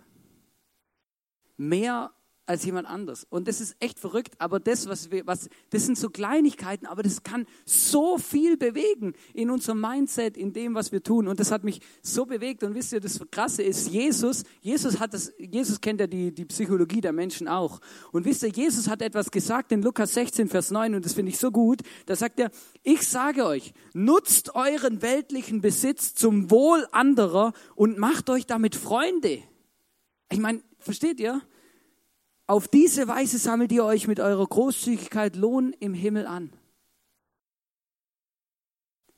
Mehr 1.57 2.13
als 2.49 2.65
jemand 2.65 2.87
anders. 2.87 3.27
Und 3.29 3.47
das 3.47 3.61
ist 3.61 3.75
echt 3.79 3.99
verrückt, 3.99 4.33
aber 4.39 4.59
das, 4.59 4.89
was 4.89 5.11
wir, 5.11 5.27
was, 5.27 5.49
das 5.69 5.85
sind 5.85 5.99
so 5.99 6.09
Kleinigkeiten, 6.09 6.87
aber 6.87 7.03
das 7.03 7.21
kann 7.21 7.45
so 7.63 8.17
viel 8.17 8.57
bewegen 8.57 9.13
in 9.35 9.51
unserem 9.51 9.79
Mindset, 9.79 10.35
in 10.35 10.51
dem, 10.51 10.73
was 10.73 10.91
wir 10.91 11.03
tun. 11.03 11.27
Und 11.27 11.39
das 11.39 11.51
hat 11.51 11.63
mich 11.63 11.79
so 12.01 12.25
bewegt. 12.25 12.63
Und 12.63 12.73
wisst 12.73 12.91
ihr, 12.91 13.01
das 13.01 13.19
Krasse 13.29 13.61
ist, 13.61 13.89
Jesus, 13.89 14.43
Jesus 14.61 14.99
hat 14.99 15.13
das, 15.13 15.31
Jesus 15.37 15.79
kennt 15.79 15.99
ja 15.99 16.07
die, 16.07 16.33
die 16.33 16.45
Psychologie 16.45 17.01
der 17.01 17.13
Menschen 17.13 17.47
auch. 17.47 17.81
Und 18.11 18.25
wisst 18.25 18.41
ihr, 18.41 18.49
Jesus 18.49 18.87
hat 18.87 19.03
etwas 19.03 19.29
gesagt 19.29 19.71
in 19.71 19.83
Lukas 19.83 20.15
16, 20.15 20.49
Vers 20.49 20.71
9, 20.71 20.95
und 20.95 21.05
das 21.05 21.13
finde 21.13 21.29
ich 21.29 21.37
so 21.37 21.51
gut. 21.51 21.81
Da 22.07 22.15
sagt 22.15 22.39
er, 22.39 22.49
ich 22.81 23.07
sage 23.07 23.45
euch, 23.45 23.73
nutzt 23.93 24.55
euren 24.55 25.03
weltlichen 25.03 25.61
Besitz 25.61 26.15
zum 26.15 26.49
Wohl 26.49 26.87
anderer 26.93 27.53
und 27.75 27.99
macht 27.99 28.27
euch 28.31 28.47
damit 28.47 28.75
Freunde. 28.75 29.43
Ich 30.31 30.39
meine, 30.39 30.63
versteht 30.79 31.19
ihr? 31.19 31.43
Auf 32.49 32.67
diese 32.67 33.07
Weise 33.07 33.37
sammelt 33.37 33.71
ihr 33.71 33.85
euch 33.85 34.07
mit 34.07 34.19
eurer 34.19 34.47
Großzügigkeit 34.47 35.35
Lohn 35.35 35.71
im 35.79 35.93
Himmel 35.93 36.25
an. 36.25 36.51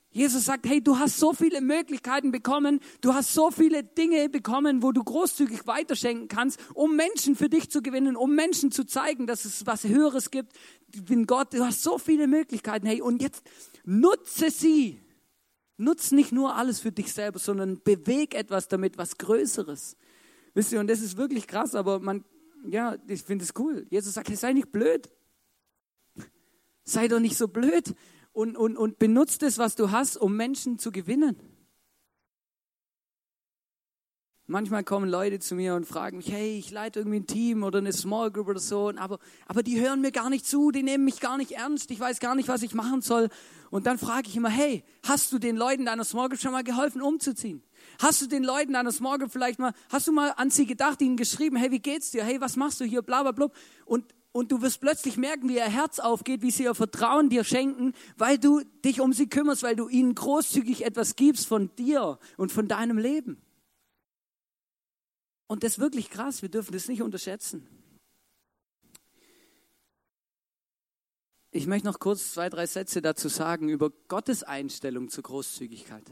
Jesus 0.09 0.43
sagt, 0.43 0.67
hey, 0.67 0.83
du 0.83 0.99
hast 0.99 1.17
so 1.17 1.31
viele 1.31 1.61
Möglichkeiten 1.61 2.33
bekommen, 2.33 2.81
du 2.99 3.13
hast 3.13 3.33
so 3.33 3.49
viele 3.49 3.85
Dinge 3.85 4.27
bekommen, 4.27 4.83
wo 4.83 4.91
du 4.91 5.01
großzügig 5.01 5.65
weiterschenken 5.65 6.27
kannst, 6.27 6.59
um 6.73 6.97
Menschen 6.97 7.37
für 7.37 7.47
dich 7.47 7.71
zu 7.71 7.81
gewinnen, 7.81 8.17
um 8.17 8.35
Menschen 8.35 8.69
zu 8.69 8.83
zeigen, 8.83 9.27
dass 9.27 9.45
es 9.45 9.65
was 9.65 9.85
Höheres 9.85 10.29
gibt. 10.29 10.51
Ich 10.93 11.05
bin 11.05 11.25
Gott, 11.25 11.53
du 11.53 11.63
hast 11.63 11.83
so 11.83 11.97
viele 11.99 12.27
Möglichkeiten, 12.27 12.85
hey, 12.85 13.01
und 13.01 13.21
jetzt 13.21 13.43
nutze 13.85 14.51
sie. 14.51 14.99
Nutz 15.77 16.11
nicht 16.11 16.33
nur 16.33 16.57
alles 16.57 16.81
für 16.81 16.91
dich 16.91 17.13
selber, 17.13 17.39
sondern 17.39 17.81
beweg 17.81 18.35
etwas 18.35 18.67
damit, 18.67 18.97
was 18.97 19.17
Größeres. 19.17 19.95
Wisst 20.53 20.73
ihr, 20.73 20.81
und 20.81 20.89
das 20.89 20.99
ist 20.99 21.15
wirklich 21.15 21.47
krass, 21.47 21.75
aber 21.75 22.01
man 22.01 22.25
ja, 22.65 22.97
ich 23.07 23.23
finde 23.23 23.43
es 23.43 23.53
cool. 23.57 23.85
Jesus 23.89 24.13
sagt, 24.13 24.29
hey, 24.29 24.35
sei 24.35 24.53
nicht 24.53 24.71
blöd. 24.71 25.09
Sei 26.83 27.07
doch 27.07 27.19
nicht 27.19 27.37
so 27.37 27.47
blöd 27.47 27.95
und, 28.33 28.57
und, 28.57 28.77
und 28.77 28.99
benutzt 28.99 29.43
es, 29.43 29.57
was 29.57 29.75
du 29.75 29.91
hast, 29.91 30.17
um 30.17 30.35
Menschen 30.35 30.79
zu 30.79 30.91
gewinnen. 30.91 31.35
Manchmal 34.47 34.83
kommen 34.83 35.09
Leute 35.09 35.39
zu 35.39 35.55
mir 35.55 35.75
und 35.75 35.85
fragen 35.85 36.17
mich, 36.17 36.29
hey, 36.29 36.57
ich 36.57 36.71
leite 36.71 36.99
irgendwie 36.99 37.21
ein 37.21 37.27
Team 37.27 37.63
oder 37.63 37.77
eine 37.77 37.93
Small 37.93 38.31
Group 38.31 38.49
oder 38.49 38.59
so, 38.59 38.91
aber, 38.97 39.19
aber 39.47 39.63
die 39.63 39.79
hören 39.79 40.01
mir 40.01 40.11
gar 40.11 40.29
nicht 40.29 40.45
zu, 40.45 40.71
die 40.71 40.83
nehmen 40.83 41.05
mich 41.05 41.21
gar 41.21 41.37
nicht 41.37 41.53
ernst, 41.53 41.89
ich 41.89 41.99
weiß 41.99 42.19
gar 42.19 42.35
nicht, 42.35 42.49
was 42.49 42.61
ich 42.61 42.73
machen 42.73 43.01
soll. 43.01 43.29
Und 43.69 43.85
dann 43.85 43.97
frage 43.97 44.27
ich 44.27 44.35
immer, 44.35 44.49
hey, 44.49 44.83
hast 45.03 45.31
du 45.31 45.39
den 45.39 45.55
Leuten 45.55 45.85
deiner 45.85 46.03
Small 46.03 46.27
Group 46.27 46.41
schon 46.41 46.51
mal 46.51 46.65
geholfen, 46.65 47.01
umzuziehen? 47.01 47.63
Hast 47.99 48.21
du 48.21 48.27
den 48.27 48.43
Leuten 48.43 48.73
deiner 48.73 48.91
Small 48.91 49.19
Group 49.19 49.31
vielleicht 49.31 49.59
mal, 49.59 49.73
hast 49.89 50.07
du 50.07 50.11
mal 50.11 50.31
an 50.37 50.49
sie 50.49 50.65
gedacht, 50.65 51.01
ihnen 51.01 51.17
geschrieben, 51.17 51.55
hey, 51.55 51.71
wie 51.71 51.79
geht's 51.79 52.11
dir? 52.11 52.23
Hey, 52.23 52.41
was 52.41 52.55
machst 52.55 52.79
du 52.79 52.85
hier? 52.85 53.01
Bla, 53.01 53.21
bla, 53.23 53.31
bla. 53.31 53.49
Und, 53.85 54.05
und 54.31 54.51
du 54.51 54.61
wirst 54.61 54.81
plötzlich 54.81 55.17
merken, 55.17 55.49
wie 55.49 55.55
ihr 55.55 55.63
Herz 55.63 55.99
aufgeht, 55.99 56.41
wie 56.41 56.51
sie 56.51 56.63
ihr 56.63 56.75
Vertrauen 56.75 57.29
dir 57.29 57.43
schenken, 57.43 57.93
weil 58.17 58.37
du 58.37 58.61
dich 58.83 59.01
um 59.01 59.13
sie 59.13 59.27
kümmerst, 59.27 59.63
weil 59.63 59.75
du 59.75 59.87
ihnen 59.89 60.15
großzügig 60.15 60.85
etwas 60.85 61.15
gibst 61.15 61.47
von 61.47 61.75
dir 61.75 62.19
und 62.37 62.51
von 62.51 62.67
deinem 62.67 62.97
Leben. 62.97 63.41
Und 65.47 65.63
das 65.63 65.73
ist 65.73 65.79
wirklich 65.79 66.09
krass, 66.09 66.41
wir 66.41 66.49
dürfen 66.49 66.71
das 66.71 66.87
nicht 66.87 67.01
unterschätzen. 67.01 67.67
ich 71.51 71.67
möchte 71.67 71.87
noch 71.87 71.99
kurz 71.99 72.33
zwei, 72.33 72.49
drei 72.49 72.65
Sätze 72.65 73.01
dazu 73.01 73.27
sagen 73.27 73.69
über 73.69 73.91
Gottes 74.07 74.43
Einstellung 74.43 75.09
zur 75.09 75.23
Großzügigkeit. 75.23 76.03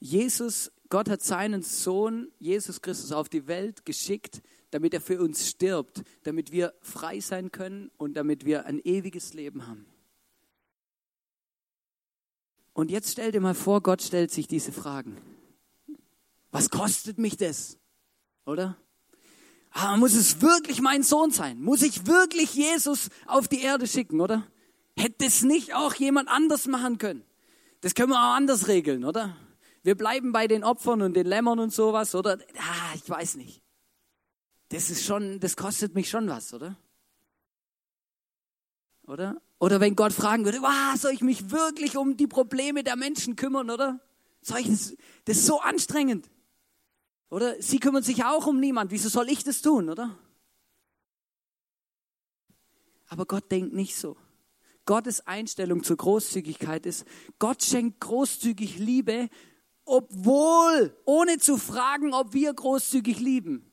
Jesus, 0.00 0.70
Gott 0.88 1.08
hat 1.08 1.22
seinen 1.22 1.62
Sohn, 1.62 2.30
Jesus 2.38 2.80
Christus, 2.80 3.12
auf 3.12 3.28
die 3.28 3.46
Welt 3.46 3.84
geschickt, 3.84 4.42
damit 4.70 4.94
er 4.94 5.00
für 5.00 5.20
uns 5.20 5.48
stirbt, 5.48 6.02
damit 6.22 6.52
wir 6.52 6.74
frei 6.82 7.20
sein 7.20 7.50
können 7.50 7.90
und 7.96 8.14
damit 8.14 8.44
wir 8.44 8.66
ein 8.66 8.78
ewiges 8.84 9.34
Leben 9.34 9.66
haben. 9.66 9.86
Und 12.72 12.90
jetzt 12.90 13.10
stell 13.10 13.32
dir 13.32 13.40
mal 13.40 13.54
vor, 13.54 13.82
Gott 13.82 14.02
stellt 14.02 14.30
sich 14.30 14.46
diese 14.46 14.72
Fragen. 14.72 15.16
Was 16.52 16.70
kostet 16.70 17.18
mich 17.18 17.36
das? 17.36 17.76
Oder? 18.46 18.76
Ah, 19.72 19.96
muss 19.96 20.14
es 20.14 20.40
wirklich 20.40 20.80
mein 20.80 21.02
Sohn 21.02 21.30
sein? 21.30 21.60
Muss 21.60 21.82
ich 21.82 22.06
wirklich 22.06 22.54
Jesus 22.54 23.08
auf 23.26 23.48
die 23.48 23.62
Erde 23.62 23.86
schicken, 23.86 24.20
oder? 24.20 24.46
Hätte 24.96 25.26
es 25.26 25.42
nicht 25.42 25.74
auch 25.74 25.94
jemand 25.94 26.28
anders 26.28 26.66
machen 26.66 26.98
können? 26.98 27.24
Das 27.80 27.94
können 27.94 28.10
wir 28.10 28.18
auch 28.18 28.34
anders 28.34 28.68
regeln, 28.68 29.04
oder? 29.04 29.36
Wir 29.88 29.94
bleiben 29.94 30.32
bei 30.32 30.46
den 30.46 30.64
Opfern 30.64 31.00
und 31.00 31.14
den 31.14 31.26
Lämmern 31.26 31.58
und 31.58 31.72
sowas, 31.72 32.14
oder? 32.14 32.36
Ah, 32.58 32.94
ich 32.94 33.08
weiß 33.08 33.36
nicht. 33.36 33.62
Das 34.68 34.90
ist 34.90 35.02
schon, 35.02 35.40
das 35.40 35.56
kostet 35.56 35.94
mich 35.94 36.10
schon 36.10 36.28
was, 36.28 36.52
oder? 36.52 36.76
Oder? 39.06 39.40
Oder 39.58 39.80
wenn 39.80 39.96
Gott 39.96 40.12
fragen 40.12 40.44
würde, 40.44 40.60
wow, 40.60 40.94
soll 40.94 41.12
ich 41.12 41.22
mich 41.22 41.50
wirklich 41.50 41.96
um 41.96 42.18
die 42.18 42.26
Probleme 42.26 42.84
der 42.84 42.96
Menschen 42.96 43.34
kümmern, 43.34 43.70
oder? 43.70 43.98
Soll 44.42 44.58
ich 44.58 44.66
das, 44.66 44.94
das 45.24 45.38
ist 45.38 45.46
so 45.46 45.62
anstrengend. 45.62 46.28
Oder? 47.30 47.54
Sie 47.62 47.80
kümmern 47.80 48.02
sich 48.02 48.22
auch 48.24 48.46
um 48.46 48.60
niemand. 48.60 48.90
Wieso 48.90 49.08
soll 49.08 49.30
ich 49.30 49.42
das 49.42 49.62
tun, 49.62 49.88
oder? 49.88 50.18
Aber 53.06 53.24
Gott 53.24 53.50
denkt 53.50 53.72
nicht 53.72 53.96
so. 53.96 54.18
Gottes 54.84 55.26
Einstellung 55.26 55.82
zur 55.82 55.96
Großzügigkeit 55.96 56.84
ist, 56.84 57.06
Gott 57.38 57.62
schenkt 57.62 58.00
großzügig 58.00 58.78
Liebe, 58.78 59.30
obwohl, 59.88 60.96
ohne 61.04 61.38
zu 61.38 61.56
fragen, 61.56 62.12
ob 62.12 62.34
wir 62.34 62.52
großzügig 62.52 63.18
lieben. 63.18 63.64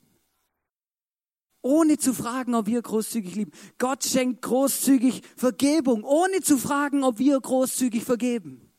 Ohne 1.61 1.97
zu 1.97 2.13
fragen, 2.13 2.55
ob 2.55 2.67
wir 2.67 2.81
großzügig 2.81 3.35
lieben. 3.35 3.51
Gott 3.77 4.03
schenkt 4.03 4.41
großzügig 4.41 5.21
Vergebung, 5.35 6.03
ohne 6.03 6.41
zu 6.41 6.57
fragen, 6.57 7.03
ob 7.03 7.17
wir 7.19 7.39
großzügig 7.39 8.03
vergeben. 8.03 8.71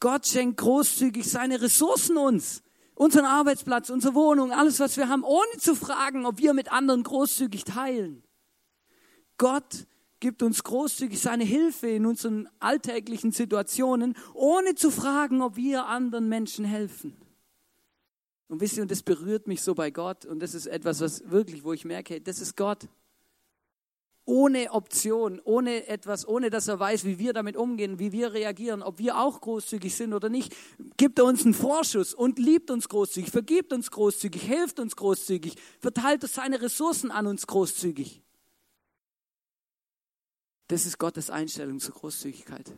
Gott 0.00 0.26
schenkt 0.26 0.58
großzügig 0.58 1.28
seine 1.28 1.60
Ressourcen 1.60 2.16
uns, 2.16 2.62
unseren 2.94 3.24
Arbeitsplatz, 3.24 3.90
unsere 3.90 4.14
Wohnung, 4.14 4.52
alles, 4.52 4.78
was 4.78 4.96
wir 4.96 5.08
haben, 5.08 5.24
ohne 5.24 5.58
zu 5.58 5.74
fragen, 5.74 6.24
ob 6.24 6.38
wir 6.38 6.54
mit 6.54 6.70
anderen 6.70 7.02
großzügig 7.02 7.64
teilen. 7.64 8.22
Gott 9.38 9.86
gibt 10.20 10.42
uns 10.42 10.62
großzügig 10.62 11.20
seine 11.20 11.44
Hilfe 11.44 11.88
in 11.88 12.06
unseren 12.06 12.48
alltäglichen 12.58 13.32
Situationen, 13.32 14.16
ohne 14.34 14.74
zu 14.74 14.90
fragen, 14.90 15.42
ob 15.42 15.56
wir 15.56 15.86
anderen 15.86 16.28
Menschen 16.28 16.64
helfen. 16.64 17.16
Und 18.48 18.60
wisst 18.60 18.76
ihr, 18.76 18.82
und 18.82 18.90
das 18.90 19.02
berührt 19.02 19.46
mich 19.46 19.62
so 19.62 19.74
bei 19.74 19.90
Gott, 19.90 20.24
und 20.24 20.40
das 20.40 20.54
ist 20.54 20.66
etwas, 20.66 21.00
was 21.00 21.30
wirklich, 21.30 21.64
wo 21.64 21.72
ich 21.72 21.84
merke, 21.84 22.20
das 22.20 22.40
ist 22.40 22.56
Gott 22.56 22.88
ohne 24.26 24.72
Option, 24.72 25.40
ohne 25.44 25.86
etwas, 25.86 26.26
ohne 26.26 26.50
dass 26.50 26.66
er 26.68 26.78
weiß, 26.78 27.04
wie 27.04 27.18
wir 27.18 27.32
damit 27.32 27.56
umgehen, 27.56 27.98
wie 27.98 28.12
wir 28.12 28.34
reagieren, 28.34 28.82
ob 28.82 28.98
wir 28.98 29.18
auch 29.18 29.40
großzügig 29.40 29.94
sind 29.94 30.12
oder 30.12 30.28
nicht, 30.28 30.54
gibt 30.96 31.18
er 31.18 31.24
uns 31.24 31.44
einen 31.44 31.54
Vorschuss 31.54 32.12
und 32.12 32.38
liebt 32.38 32.70
uns 32.70 32.88
großzügig, 32.88 33.30
vergibt 33.30 33.72
uns 33.72 33.90
großzügig, 33.90 34.42
hilft 34.42 34.80
uns 34.80 34.96
großzügig, 34.96 35.54
verteilt 35.78 36.22
seine 36.28 36.60
Ressourcen 36.60 37.12
an 37.12 37.28
uns 37.28 37.46
großzügig. 37.46 38.20
Das 40.68 40.86
ist 40.86 40.98
Gottes 40.98 41.30
Einstellung 41.30 41.80
zur 41.80 41.94
Großzügigkeit. 41.94 42.72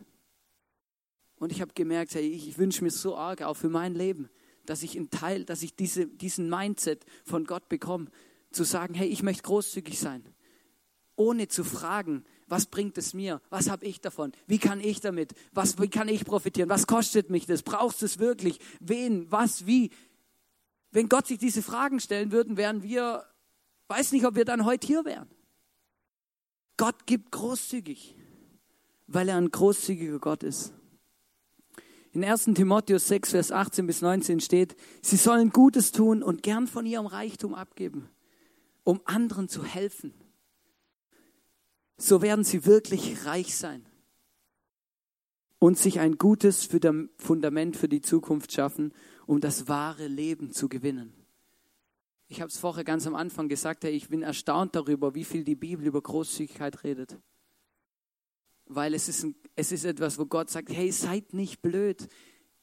Und 1.37 1.51
ich 1.51 1.61
habe 1.61 1.73
gemerkt, 1.73 2.13
hey, 2.15 2.27
ich, 2.27 2.57
wünsche 2.57 2.83
mir 2.83 2.91
so 2.91 3.15
arg, 3.15 3.41
auch 3.41 3.55
für 3.55 3.69
mein 3.69 3.95
Leben, 3.95 4.29
dass 4.65 4.83
ich 4.83 4.97
einen 4.97 5.09
Teil, 5.09 5.45
dass 5.45 5.63
ich 5.63 5.75
diese, 5.75 6.05
diesen 6.05 6.49
Mindset 6.49 7.05
von 7.23 7.45
Gott 7.45 7.69
bekomme, 7.69 8.07
zu 8.51 8.63
sagen, 8.63 8.93
hey, 8.93 9.07
ich 9.07 9.23
möchte 9.23 9.43
großzügig 9.43 9.99
sein 9.99 10.23
ohne 11.19 11.49
zu 11.49 11.65
fragen, 11.65 12.23
was 12.47 12.65
bringt 12.65 12.97
es 12.97 13.13
mir? 13.13 13.41
Was 13.49 13.69
habe 13.69 13.85
ich 13.85 13.99
davon? 14.01 14.31
Wie 14.47 14.57
kann 14.57 14.79
ich 14.79 15.01
damit? 15.01 15.33
Was, 15.51 15.79
wie 15.79 15.89
kann 15.89 16.07
ich 16.07 16.25
profitieren? 16.25 16.69
Was 16.69 16.87
kostet 16.87 17.29
mich 17.29 17.45
das? 17.45 17.61
Brauchst 17.61 18.01
du 18.01 18.05
es 18.05 18.17
wirklich? 18.17 18.59
Wen? 18.79 19.29
Was? 19.29 19.67
Wie? 19.67 19.91
Wenn 20.91 21.09
Gott 21.09 21.27
sich 21.27 21.37
diese 21.37 21.61
Fragen 21.61 21.99
stellen 21.99 22.31
würden, 22.31 22.57
wären 22.57 22.81
wir, 22.81 23.25
weiß 23.89 24.13
nicht, 24.13 24.25
ob 24.25 24.35
wir 24.35 24.45
dann 24.45 24.65
heute 24.65 24.87
hier 24.87 25.05
wären. 25.05 25.29
Gott 26.79 27.05
gibt 27.05 27.31
großzügig, 27.31 28.15
weil 29.05 29.29
er 29.29 29.37
ein 29.37 29.51
großzügiger 29.51 30.17
Gott 30.17 30.41
ist. 30.41 30.73
In 32.11 32.23
1. 32.23 32.45
Timotheus 32.55 33.07
6, 33.07 33.29
Vers 33.29 33.51
18 33.51 33.85
bis 33.85 34.01
19 34.01 34.39
steht, 34.39 34.75
sie 35.03 35.17
sollen 35.17 35.51
Gutes 35.51 35.91
tun 35.91 36.23
und 36.23 36.41
gern 36.41 36.65
von 36.65 36.87
ihrem 36.87 37.05
Reichtum 37.05 37.53
abgeben, 37.53 38.09
um 38.83 38.99
anderen 39.05 39.47
zu 39.47 39.63
helfen 39.63 40.15
so 41.99 42.21
werden 42.21 42.43
sie 42.43 42.65
wirklich 42.65 43.25
reich 43.25 43.55
sein 43.55 43.85
und 45.59 45.77
sich 45.77 45.99
ein 45.99 46.17
gutes 46.17 46.69
Fundament 47.17 47.75
für 47.75 47.89
die 47.89 48.01
Zukunft 48.01 48.53
schaffen, 48.53 48.93
um 49.27 49.41
das 49.41 49.67
wahre 49.67 50.07
Leben 50.07 50.51
zu 50.51 50.69
gewinnen. 50.69 51.13
Ich 52.31 52.41
habe 52.41 52.49
es 52.49 52.59
vorher 52.59 52.83
ganz 52.83 53.07
am 53.07 53.15
Anfang 53.15 53.49
gesagt, 53.49 53.83
ich 53.83 54.07
bin 54.07 54.21
erstaunt 54.21 54.75
darüber, 54.75 55.15
wie 55.15 55.23
viel 55.23 55.43
die 55.43 55.55
Bibel 55.55 55.87
über 55.87 55.99
Großzügigkeit 55.99 56.83
redet. 56.83 57.17
Weil 58.67 58.93
es 58.93 59.09
ist, 59.09 59.23
ein, 59.23 59.35
es 59.55 59.71
ist 59.71 59.83
etwas, 59.83 60.19
wo 60.19 60.27
Gott 60.27 60.51
sagt, 60.51 60.69
hey, 60.69 60.91
seid 60.91 61.33
nicht 61.33 61.63
blöd, 61.63 62.07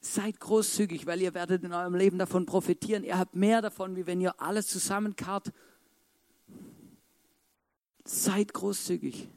seid 0.00 0.38
großzügig, 0.38 1.06
weil 1.06 1.20
ihr 1.20 1.34
werdet 1.34 1.64
in 1.64 1.72
eurem 1.72 1.96
Leben 1.96 2.16
davon 2.16 2.46
profitieren. 2.46 3.02
Ihr 3.02 3.18
habt 3.18 3.34
mehr 3.34 3.60
davon, 3.60 3.96
wie 3.96 4.06
wenn 4.06 4.20
ihr 4.20 4.40
alles 4.40 4.68
zusammenkarrt 4.68 5.52
Seid 8.04 8.54
großzügig. 8.54 9.28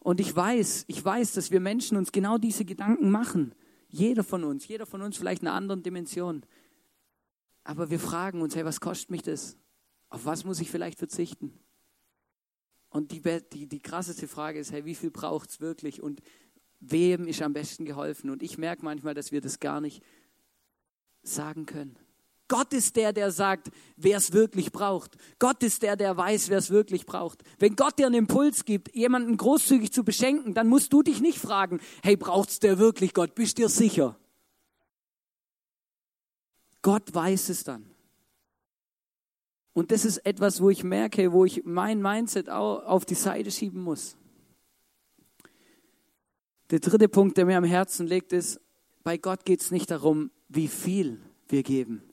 Und 0.00 0.18
ich 0.18 0.34
weiß, 0.34 0.84
ich 0.88 1.04
weiß, 1.04 1.34
dass 1.34 1.52
wir 1.52 1.60
Menschen 1.60 1.96
uns 1.96 2.10
genau 2.10 2.36
diese 2.36 2.64
Gedanken 2.64 3.10
machen. 3.10 3.54
Jeder 3.88 4.24
von 4.24 4.42
uns, 4.42 4.66
jeder 4.66 4.84
von 4.84 5.00
uns 5.00 5.16
vielleicht 5.16 5.42
in 5.42 5.48
einer 5.48 5.56
anderen 5.56 5.84
Dimension. 5.84 6.42
Aber 7.68 7.90
wir 7.90 8.00
fragen 8.00 8.40
uns, 8.40 8.56
hey, 8.56 8.64
was 8.64 8.80
kostet 8.80 9.10
mich 9.10 9.20
das? 9.20 9.58
Auf 10.08 10.24
was 10.24 10.42
muss 10.42 10.58
ich 10.58 10.70
vielleicht 10.70 10.98
verzichten? 10.98 11.52
Und 12.88 13.12
die, 13.12 13.20
die, 13.52 13.66
die 13.66 13.80
krasseste 13.80 14.26
Frage 14.26 14.58
ist, 14.58 14.72
hey, 14.72 14.86
wie 14.86 14.94
viel 14.94 15.10
braucht 15.10 15.50
es 15.50 15.60
wirklich? 15.60 16.02
Und 16.02 16.22
wem 16.80 17.26
ist 17.26 17.42
am 17.42 17.52
besten 17.52 17.84
geholfen? 17.84 18.30
Und 18.30 18.42
ich 18.42 18.56
merke 18.56 18.86
manchmal, 18.86 19.12
dass 19.12 19.32
wir 19.32 19.42
das 19.42 19.60
gar 19.60 19.82
nicht 19.82 20.02
sagen 21.22 21.66
können. 21.66 21.98
Gott 22.48 22.72
ist 22.72 22.96
der, 22.96 23.12
der 23.12 23.30
sagt, 23.30 23.68
wer 23.96 24.16
es 24.16 24.32
wirklich 24.32 24.72
braucht. 24.72 25.18
Gott 25.38 25.62
ist 25.62 25.82
der, 25.82 25.96
der 25.96 26.16
weiß, 26.16 26.48
wer 26.48 26.56
es 26.56 26.70
wirklich 26.70 27.04
braucht. 27.04 27.42
Wenn 27.58 27.76
Gott 27.76 27.98
dir 27.98 28.06
einen 28.06 28.14
Impuls 28.14 28.64
gibt, 28.64 28.96
jemanden 28.96 29.36
großzügig 29.36 29.92
zu 29.92 30.04
beschenken, 30.04 30.54
dann 30.54 30.68
musst 30.68 30.94
du 30.94 31.02
dich 31.02 31.20
nicht 31.20 31.38
fragen, 31.38 31.80
hey, 32.02 32.16
braucht's 32.16 32.60
der 32.60 32.78
wirklich 32.78 33.12
Gott? 33.12 33.34
Bist 33.34 33.58
dir 33.58 33.68
sicher? 33.68 34.18
Gott 36.88 37.14
weiß 37.14 37.50
es 37.50 37.64
dann. 37.64 37.84
Und 39.74 39.90
das 39.90 40.04
ist 40.04 40.18
etwas, 40.18 40.60
wo 40.60 40.70
ich 40.70 40.82
merke, 40.84 41.32
wo 41.32 41.44
ich 41.44 41.62
mein 41.64 42.00
Mindset 42.00 42.48
auch 42.48 42.82
auf 42.84 43.04
die 43.04 43.14
Seite 43.14 43.50
schieben 43.50 43.82
muss. 43.82 44.16
Der 46.70 46.80
dritte 46.80 47.08
Punkt, 47.08 47.36
der 47.36 47.44
mir 47.44 47.58
am 47.58 47.64
Herzen 47.64 48.06
liegt, 48.06 48.32
ist, 48.32 48.60
bei 49.04 49.18
Gott 49.18 49.44
geht 49.44 49.60
es 49.60 49.70
nicht 49.70 49.90
darum, 49.90 50.30
wie 50.48 50.68
viel 50.68 51.20
wir 51.48 51.62
geben 51.62 52.08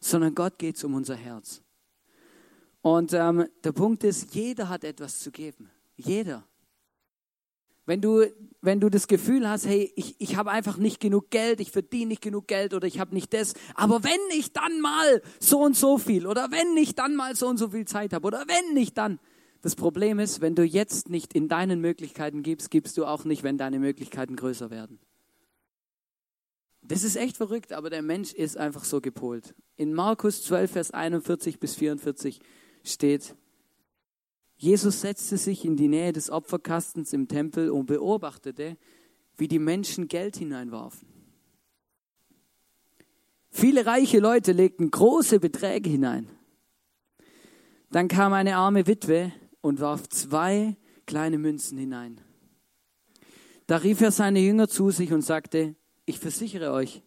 sondern 0.00 0.34
Gott 0.34 0.58
geht 0.58 0.76
es 0.76 0.84
um 0.84 0.94
unser 0.94 1.14
Herz. 1.14 1.62
Und 2.80 3.12
ähm, 3.12 3.46
der 3.62 3.72
Punkt 3.72 4.02
ist, 4.04 4.34
jeder 4.34 4.68
hat 4.70 4.84
etwas 4.84 5.20
zu 5.20 5.30
geben. 5.30 5.70
Jeder. 5.96 6.46
Wenn 7.90 8.00
du, 8.00 8.24
wenn 8.62 8.78
du 8.78 8.88
das 8.88 9.08
Gefühl 9.08 9.48
hast, 9.48 9.66
hey, 9.66 9.92
ich, 9.96 10.14
ich 10.20 10.36
habe 10.36 10.52
einfach 10.52 10.76
nicht 10.76 11.00
genug 11.00 11.30
Geld, 11.30 11.58
ich 11.58 11.72
verdiene 11.72 12.10
nicht 12.10 12.22
genug 12.22 12.46
Geld 12.46 12.72
oder 12.72 12.86
ich 12.86 13.00
habe 13.00 13.12
nicht 13.12 13.34
das, 13.34 13.54
aber 13.74 14.04
wenn 14.04 14.38
ich 14.38 14.52
dann 14.52 14.80
mal 14.80 15.20
so 15.40 15.58
und 15.58 15.74
so 15.74 15.98
viel 15.98 16.28
oder 16.28 16.52
wenn 16.52 16.76
ich 16.76 16.94
dann 16.94 17.16
mal 17.16 17.34
so 17.34 17.48
und 17.48 17.56
so 17.56 17.70
viel 17.70 17.86
Zeit 17.86 18.12
habe 18.12 18.24
oder 18.24 18.44
wenn 18.46 18.76
ich 18.76 18.94
dann. 18.94 19.18
Das 19.60 19.74
Problem 19.74 20.20
ist, 20.20 20.40
wenn 20.40 20.54
du 20.54 20.62
jetzt 20.62 21.08
nicht 21.08 21.34
in 21.34 21.48
deinen 21.48 21.80
Möglichkeiten 21.80 22.44
gibst, 22.44 22.70
gibst 22.70 22.96
du 22.96 23.06
auch 23.06 23.24
nicht, 23.24 23.42
wenn 23.42 23.58
deine 23.58 23.80
Möglichkeiten 23.80 24.36
größer 24.36 24.70
werden. 24.70 25.00
Das 26.82 27.02
ist 27.02 27.16
echt 27.16 27.38
verrückt, 27.38 27.72
aber 27.72 27.90
der 27.90 28.02
Mensch 28.02 28.32
ist 28.32 28.56
einfach 28.56 28.84
so 28.84 29.00
gepolt. 29.00 29.52
In 29.76 29.94
Markus 29.94 30.44
12, 30.44 30.70
Vers 30.70 30.90
41 30.92 31.58
bis 31.58 31.74
44 31.74 32.38
steht, 32.84 33.34
Jesus 34.60 35.00
setzte 35.00 35.38
sich 35.38 35.64
in 35.64 35.78
die 35.78 35.88
Nähe 35.88 36.12
des 36.12 36.28
Opferkastens 36.28 37.14
im 37.14 37.28
Tempel 37.28 37.70
und 37.70 37.86
beobachtete, 37.86 38.76
wie 39.38 39.48
die 39.48 39.58
Menschen 39.58 40.06
Geld 40.06 40.36
hineinwarfen. 40.36 41.08
Viele 43.48 43.86
reiche 43.86 44.18
Leute 44.18 44.52
legten 44.52 44.90
große 44.90 45.40
Beträge 45.40 45.88
hinein. 45.88 46.28
Dann 47.90 48.08
kam 48.08 48.34
eine 48.34 48.56
arme 48.56 48.86
Witwe 48.86 49.32
und 49.62 49.80
warf 49.80 50.10
zwei 50.10 50.76
kleine 51.06 51.38
Münzen 51.38 51.78
hinein. 51.78 52.20
Da 53.66 53.78
rief 53.78 54.02
er 54.02 54.10
seine 54.10 54.40
Jünger 54.40 54.68
zu 54.68 54.90
sich 54.90 55.10
und 55.14 55.22
sagte, 55.22 55.74
ich 56.04 56.18
versichere 56.18 56.72
euch, 56.72 57.02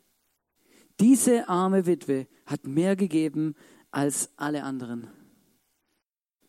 diese 0.99 1.47
arme 1.49 1.85
Witwe 1.85 2.25
hat 2.47 2.65
mehr 2.65 2.95
gegeben 2.95 3.53
als 3.91 4.31
alle 4.37 4.63
anderen. 4.63 5.07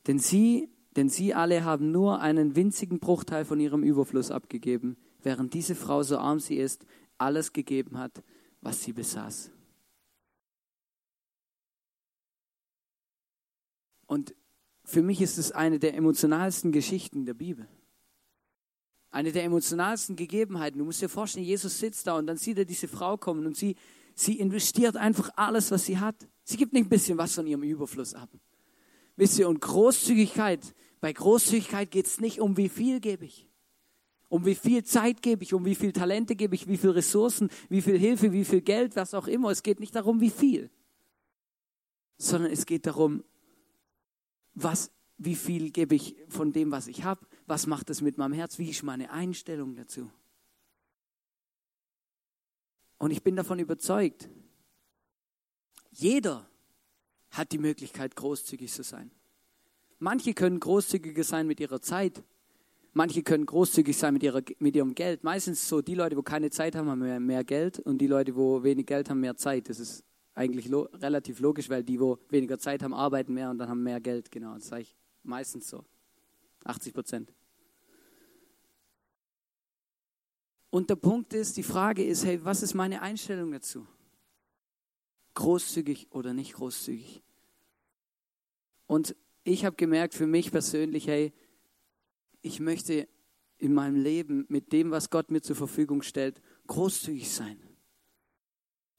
Denn 0.06 0.18
sie, 0.18 0.73
denn 0.96 1.08
sie 1.08 1.34
alle 1.34 1.64
haben 1.64 1.90
nur 1.90 2.20
einen 2.20 2.56
winzigen 2.56 2.98
Bruchteil 3.00 3.44
von 3.44 3.60
ihrem 3.60 3.82
Überfluss 3.82 4.30
abgegeben, 4.30 4.96
während 5.22 5.54
diese 5.54 5.74
Frau, 5.74 6.02
so 6.02 6.18
arm 6.18 6.38
sie 6.38 6.56
ist, 6.56 6.86
alles 7.18 7.52
gegeben 7.52 7.98
hat, 7.98 8.22
was 8.60 8.82
sie 8.82 8.92
besaß. 8.92 9.50
Und 14.06 14.34
für 14.84 15.02
mich 15.02 15.20
ist 15.20 15.38
es 15.38 15.50
eine 15.50 15.78
der 15.78 15.94
emotionalsten 15.94 16.70
Geschichten 16.70 17.24
der 17.24 17.34
Bibel. 17.34 17.66
Eine 19.10 19.32
der 19.32 19.44
emotionalsten 19.44 20.16
Gegebenheiten. 20.16 20.78
Du 20.78 20.84
musst 20.84 21.00
dir 21.00 21.08
vorstellen, 21.08 21.46
Jesus 21.46 21.78
sitzt 21.78 22.06
da 22.06 22.18
und 22.18 22.26
dann 22.26 22.36
sieht 22.36 22.58
er 22.58 22.64
diese 22.64 22.88
Frau 22.88 23.16
kommen 23.16 23.46
und 23.46 23.56
sie, 23.56 23.76
sie 24.14 24.38
investiert 24.38 24.96
einfach 24.96 25.30
alles, 25.36 25.70
was 25.70 25.86
sie 25.86 25.98
hat. 25.98 26.16
Sie 26.42 26.56
gibt 26.56 26.72
nicht 26.72 26.86
ein 26.86 26.90
bisschen 26.90 27.16
was 27.16 27.34
von 27.34 27.46
ihrem 27.46 27.62
Überfluss 27.62 28.14
ab. 28.14 28.28
Wisst 29.16 29.38
ihr, 29.38 29.48
und 29.48 29.60
Großzügigkeit, 29.60 30.74
bei 31.00 31.12
Großzügigkeit 31.12 31.90
geht 31.90 32.06
es 32.06 32.20
nicht 32.20 32.40
um 32.40 32.56
wie 32.56 32.68
viel 32.68 33.00
gebe 33.00 33.24
ich. 33.24 33.48
Um 34.28 34.46
wie 34.46 34.54
viel 34.54 34.84
Zeit 34.84 35.22
gebe 35.22 35.44
ich, 35.44 35.54
um 35.54 35.64
wie 35.64 35.74
viel 35.74 35.92
Talente 35.92 36.34
gebe 36.34 36.54
ich, 36.54 36.66
wie 36.66 36.76
viel 36.76 36.90
Ressourcen, 36.90 37.50
wie 37.68 37.82
viel 37.82 37.98
Hilfe, 37.98 38.32
wie 38.32 38.44
viel 38.44 38.62
Geld, 38.62 38.96
was 38.96 39.14
auch 39.14 39.28
immer. 39.28 39.50
Es 39.50 39.62
geht 39.62 39.80
nicht 39.80 39.94
darum, 39.94 40.20
wie 40.20 40.30
viel, 40.30 40.70
sondern 42.16 42.50
es 42.50 42.66
geht 42.66 42.86
darum, 42.86 43.22
was, 44.54 44.90
wie 45.18 45.34
viel 45.34 45.70
gebe 45.70 45.94
ich 45.94 46.16
von 46.28 46.52
dem, 46.52 46.70
was 46.70 46.86
ich 46.86 47.04
habe, 47.04 47.26
was 47.46 47.66
macht 47.66 47.90
es 47.90 48.00
mit 48.00 48.18
meinem 48.18 48.32
Herz, 48.32 48.58
wie 48.58 48.70
ist 48.70 48.82
meine 48.82 49.10
Einstellung 49.10 49.76
dazu. 49.76 50.10
Und 52.98 53.10
ich 53.10 53.22
bin 53.22 53.36
davon 53.36 53.58
überzeugt, 53.58 54.28
jeder 55.90 56.48
hat 57.30 57.52
die 57.52 57.58
Möglichkeit, 57.58 58.16
großzügig 58.16 58.72
zu 58.72 58.82
sein. 58.82 59.10
Manche 59.98 60.34
können 60.34 60.60
großzügiger 60.60 61.24
sein 61.24 61.46
mit 61.46 61.60
ihrer 61.60 61.80
Zeit. 61.80 62.22
Manche 62.92 63.22
können 63.22 63.44
großzügig 63.44 63.96
sein 63.96 64.14
mit, 64.14 64.22
ihrer, 64.22 64.42
mit 64.58 64.76
ihrem 64.76 64.94
Geld. 64.94 65.24
Meistens 65.24 65.68
so, 65.68 65.82
die 65.82 65.94
Leute, 65.94 66.16
wo 66.16 66.22
keine 66.22 66.50
Zeit 66.50 66.76
haben, 66.76 66.88
haben 66.88 67.00
mehr, 67.00 67.18
mehr 67.18 67.42
Geld 67.42 67.80
und 67.80 67.98
die 67.98 68.06
Leute, 68.06 68.36
wo 68.36 68.62
wenig 68.62 68.86
Geld 68.86 69.10
haben, 69.10 69.20
mehr 69.20 69.36
Zeit. 69.36 69.68
Das 69.68 69.80
ist 69.80 70.04
eigentlich 70.34 70.68
lo 70.68 70.88
relativ 70.94 71.40
logisch, 71.40 71.68
weil 71.68 71.82
die, 71.82 71.98
wo 71.98 72.18
weniger 72.28 72.58
Zeit 72.58 72.82
haben, 72.82 72.94
arbeiten 72.94 73.34
mehr 73.34 73.50
und 73.50 73.58
dann 73.58 73.68
haben 73.68 73.82
mehr 73.82 74.00
Geld. 74.00 74.30
Genau, 74.30 74.54
das 74.54 74.68
sage 74.68 74.82
ich 74.82 74.96
meistens 75.22 75.68
so. 75.68 75.84
80 76.64 76.94
Prozent. 76.94 77.32
Und 80.70 80.90
der 80.90 80.96
Punkt 80.96 81.32
ist, 81.34 81.56
die 81.56 81.62
Frage 81.62 82.04
ist, 82.04 82.24
hey, 82.24 82.44
was 82.44 82.62
ist 82.62 82.74
meine 82.74 83.00
Einstellung 83.00 83.52
dazu? 83.52 83.86
Großzügig 85.34 86.08
oder 86.10 86.32
nicht 86.32 86.54
großzügig? 86.54 87.22
Und 88.86 89.14
ich 89.44 89.64
habe 89.64 89.76
gemerkt 89.76 90.14
für 90.14 90.26
mich 90.26 90.50
persönlich, 90.50 91.06
hey, 91.06 91.32
ich 92.40 92.60
möchte 92.60 93.08
in 93.58 93.72
meinem 93.72 93.96
Leben 93.96 94.46
mit 94.48 94.72
dem, 94.72 94.90
was 94.90 95.10
Gott 95.10 95.30
mir 95.30 95.42
zur 95.42 95.56
Verfügung 95.56 96.02
stellt, 96.02 96.40
großzügig 96.66 97.30
sein. 97.30 97.58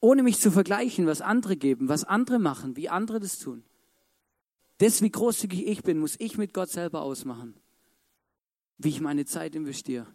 Ohne 0.00 0.22
mich 0.22 0.40
zu 0.40 0.50
vergleichen, 0.50 1.06
was 1.06 1.20
andere 1.20 1.56
geben, 1.56 1.88
was 1.88 2.04
andere 2.04 2.38
machen, 2.38 2.76
wie 2.76 2.88
andere 2.88 3.20
das 3.20 3.38
tun. 3.38 3.64
Das, 4.78 5.02
wie 5.02 5.10
großzügig 5.10 5.66
ich 5.66 5.82
bin, 5.82 5.98
muss 5.98 6.16
ich 6.18 6.38
mit 6.38 6.54
Gott 6.54 6.70
selber 6.70 7.02
ausmachen. 7.02 7.54
Wie 8.78 8.90
ich 8.90 9.00
meine 9.00 9.24
Zeit 9.24 9.54
investiere, 9.54 10.06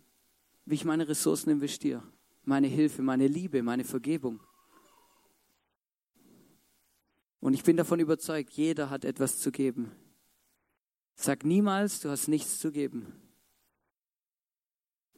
wie 0.66 0.76
ich 0.76 0.86
meine 0.86 1.08
Ressourcen 1.08 1.50
investiere, 1.50 2.04
meine 2.44 2.68
Hilfe, 2.68 3.02
meine 3.02 3.28
Liebe, 3.28 3.64
meine 3.64 3.84
Vergebung. 3.84 4.40
Und 7.40 7.54
ich 7.54 7.64
bin 7.64 7.76
davon 7.76 8.00
überzeugt, 8.00 8.52
jeder 8.54 8.92
hat 8.92 9.04
etwas 9.04 9.40
zu 9.40 9.52
geben. 9.52 9.92
Sag 11.24 11.46
niemals, 11.46 12.00
du 12.00 12.10
hast 12.10 12.30
nichts 12.30 12.58
zu 12.58 12.72
geben, 12.72 13.06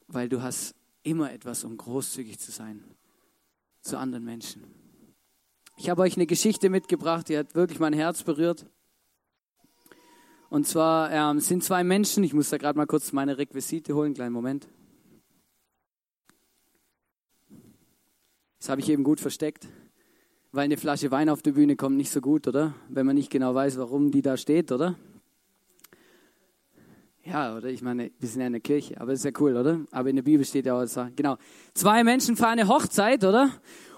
weil 0.08 0.28
du 0.28 0.42
hast 0.42 0.76
immer 1.02 1.32
etwas, 1.32 1.64
um 1.64 1.78
großzügig 1.78 2.40
zu 2.40 2.52
sein 2.52 2.84
zu 3.80 3.98
anderen 3.98 4.26
Menschen. 4.26 4.66
Ich 5.78 5.90
habe 5.90 6.02
euch 6.02 6.18
eine 6.18 6.26
Geschichte 6.26 6.70
mitgebracht, 6.70 7.30
die 7.30 7.38
hat 7.38 7.56
wirklich 7.56 7.80
mein 7.80 7.94
Herz 7.94 8.22
berührt. 8.22 8.66
Und 10.50 10.68
zwar 10.68 11.10
ähm, 11.10 11.40
sind 11.40 11.64
zwei 11.64 11.86
Menschen, 11.86 12.26
ich 12.26 12.34
muss 12.34 12.50
da 12.50 12.58
gerade 12.58 12.78
mal 12.78 12.86
kurz 12.86 13.14
meine 13.14 13.38
Requisite 13.38 13.96
holen, 13.96 14.14
kleinen 14.14 14.34
Moment. 14.34 14.68
Das 18.60 18.68
habe 18.68 18.82
ich 18.82 18.90
eben 18.90 19.06
gut 19.06 19.22
versteckt, 19.22 19.70
weil 20.52 20.66
eine 20.66 20.76
Flasche 20.76 21.12
Wein 21.12 21.30
auf 21.30 21.42
die 21.42 21.54
Bühne 21.54 21.78
kommt 21.78 21.96
nicht 21.96 22.12
so 22.12 22.20
gut, 22.20 22.46
oder? 22.46 22.76
Wenn 22.90 23.06
man 23.06 23.16
nicht 23.16 23.30
genau 23.30 23.56
weiß, 23.56 23.78
warum 23.78 24.12
die 24.12 24.22
da 24.22 24.36
steht, 24.36 24.70
oder? 24.74 24.98
Ja, 27.26 27.56
oder? 27.56 27.70
Ich 27.70 27.82
meine, 27.82 28.12
wir 28.20 28.28
sind 28.28 28.42
ja 28.42 28.48
in 28.48 28.54
der 28.54 28.62
Kirche, 28.62 29.00
aber 29.00 29.14
ist 29.14 29.24
ja 29.24 29.32
cool, 29.40 29.56
oder? 29.56 29.80
Aber 29.92 30.10
in 30.10 30.18
der 30.18 30.24
Bibel 30.24 30.46
steht 30.46 30.66
ja 30.66 30.76
auch, 30.76 30.86
genau. 31.16 31.38
Zwei 31.74 32.04
Menschen 32.04 32.36
feiern 32.36 32.60
eine 32.60 32.68
Hochzeit, 32.68 33.24
oder? 33.24 33.50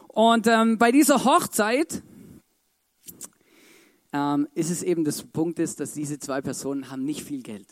Und 0.10 0.46
ähm, 0.46 0.78
bei 0.78 0.92
dieser 0.92 1.26
Hochzeit 1.26 2.04
ähm, 4.14 4.48
ist 4.54 4.70
es 4.70 4.84
eben 4.84 5.04
das 5.04 5.24
Punkt 5.24 5.58
ist, 5.58 5.80
dass 5.80 5.94
diese 5.94 6.20
zwei 6.20 6.42
Personen 6.42 6.92
haben 6.92 7.04
nicht 7.04 7.24
viel 7.24 7.42
Geld. 7.42 7.68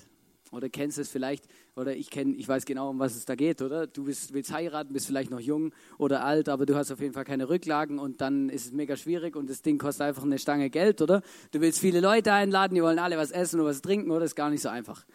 Oder 0.52 0.70
kennst 0.70 0.98
du 0.98 1.02
es 1.02 1.10
vielleicht, 1.10 1.48
oder 1.76 1.96
ich 1.96 2.10
kenne, 2.10 2.36
ich 2.36 2.48
weiß 2.48 2.66
genau, 2.66 2.90
um 2.90 3.00
was 3.00 3.16
es 3.16 3.26
da 3.26 3.36
geht, 3.36 3.62
oder? 3.62 3.86
Du 3.86 4.06
bist, 4.06 4.34
willst 4.34 4.52
heiraten, 4.52 4.92
bist 4.92 5.06
vielleicht 5.06 5.30
noch 5.32 5.40
jung 5.40 5.74
oder 6.00 6.24
alt, 6.24 6.50
aber 6.50 6.66
du 6.66 6.76
hast 6.76 6.92
auf 6.92 7.00
jeden 7.00 7.14
Fall 7.14 7.26
keine 7.26 7.50
Rücklagen 7.50 8.00
und 8.00 8.22
dann 8.22 8.50
ist 8.50 8.66
es 8.66 8.72
mega 8.72 8.96
schwierig 8.96 9.36
und 9.36 9.50
das 9.50 9.62
Ding 9.62 9.78
kostet 9.78 10.08
einfach 10.08 10.24
eine 10.24 10.38
Stange 10.40 10.70
Geld, 10.70 11.02
oder? 11.02 11.22
Du 11.52 11.62
willst 11.62 11.80
viele 11.80 12.02
Leute 12.02 12.34
einladen, 12.34 12.76
die 12.76 12.84
wollen 12.84 13.00
alle 13.00 13.18
was 13.18 13.32
essen 13.32 13.60
und 13.60 13.68
was 13.68 13.82
trinken, 13.82 14.10
oder? 14.10 14.26
Ist 14.26 14.36
gar 14.36 14.50
nicht 14.50 14.62
so 14.62 14.70
einfach. 14.70 15.06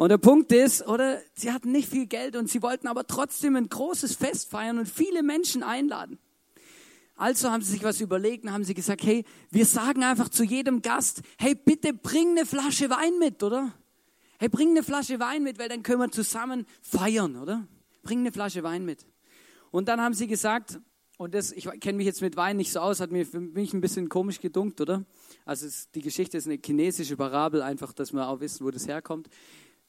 Und 0.00 0.08
der 0.08 0.16
Punkt 0.16 0.50
ist, 0.50 0.88
oder, 0.88 1.20
sie 1.34 1.52
hatten 1.52 1.72
nicht 1.72 1.86
viel 1.86 2.06
Geld 2.06 2.34
und 2.34 2.48
sie 2.48 2.62
wollten 2.62 2.86
aber 2.86 3.06
trotzdem 3.06 3.54
ein 3.54 3.68
großes 3.68 4.14
Fest 4.14 4.48
feiern 4.48 4.78
und 4.78 4.88
viele 4.88 5.22
Menschen 5.22 5.62
einladen. 5.62 6.18
Also 7.16 7.50
haben 7.50 7.60
sie 7.60 7.72
sich 7.72 7.82
was 7.82 8.00
überlegt 8.00 8.44
und 8.44 8.52
haben 8.54 8.64
sie 8.64 8.72
gesagt, 8.72 9.02
hey, 9.02 9.26
wir 9.50 9.66
sagen 9.66 10.02
einfach 10.02 10.30
zu 10.30 10.42
jedem 10.42 10.80
Gast, 10.80 11.20
hey, 11.36 11.54
bitte 11.54 11.92
bring 11.92 12.30
eine 12.30 12.46
Flasche 12.46 12.88
Wein 12.88 13.18
mit, 13.18 13.42
oder? 13.42 13.74
Hey, 14.38 14.48
bring 14.48 14.70
eine 14.70 14.82
Flasche 14.82 15.20
Wein 15.20 15.42
mit, 15.42 15.58
weil 15.58 15.68
dann 15.68 15.82
können 15.82 16.00
wir 16.00 16.10
zusammen 16.10 16.64
feiern, 16.80 17.36
oder? 17.36 17.68
Bring 18.02 18.20
eine 18.20 18.32
Flasche 18.32 18.62
Wein 18.62 18.86
mit. 18.86 19.04
Und 19.70 19.88
dann 19.88 20.00
haben 20.00 20.14
sie 20.14 20.28
gesagt, 20.28 20.80
und 21.18 21.34
das, 21.34 21.52
ich 21.52 21.68
kenne 21.78 21.98
mich 21.98 22.06
jetzt 22.06 22.22
mit 22.22 22.38
Wein 22.38 22.56
nicht 22.56 22.72
so 22.72 22.80
aus, 22.80 23.00
hat 23.00 23.10
mir 23.10 23.26
für 23.26 23.40
mich 23.40 23.74
ein 23.74 23.82
bisschen 23.82 24.08
komisch 24.08 24.40
gedunkt, 24.40 24.80
oder? 24.80 25.04
Also 25.44 25.66
es, 25.66 25.90
die 25.90 26.00
Geschichte 26.00 26.38
ist 26.38 26.46
eine 26.46 26.58
chinesische 26.64 27.18
Parabel, 27.18 27.60
einfach, 27.60 27.92
dass 27.92 28.14
wir 28.14 28.26
auch 28.26 28.40
wissen, 28.40 28.64
wo 28.64 28.70
das 28.70 28.88
herkommt. 28.88 29.28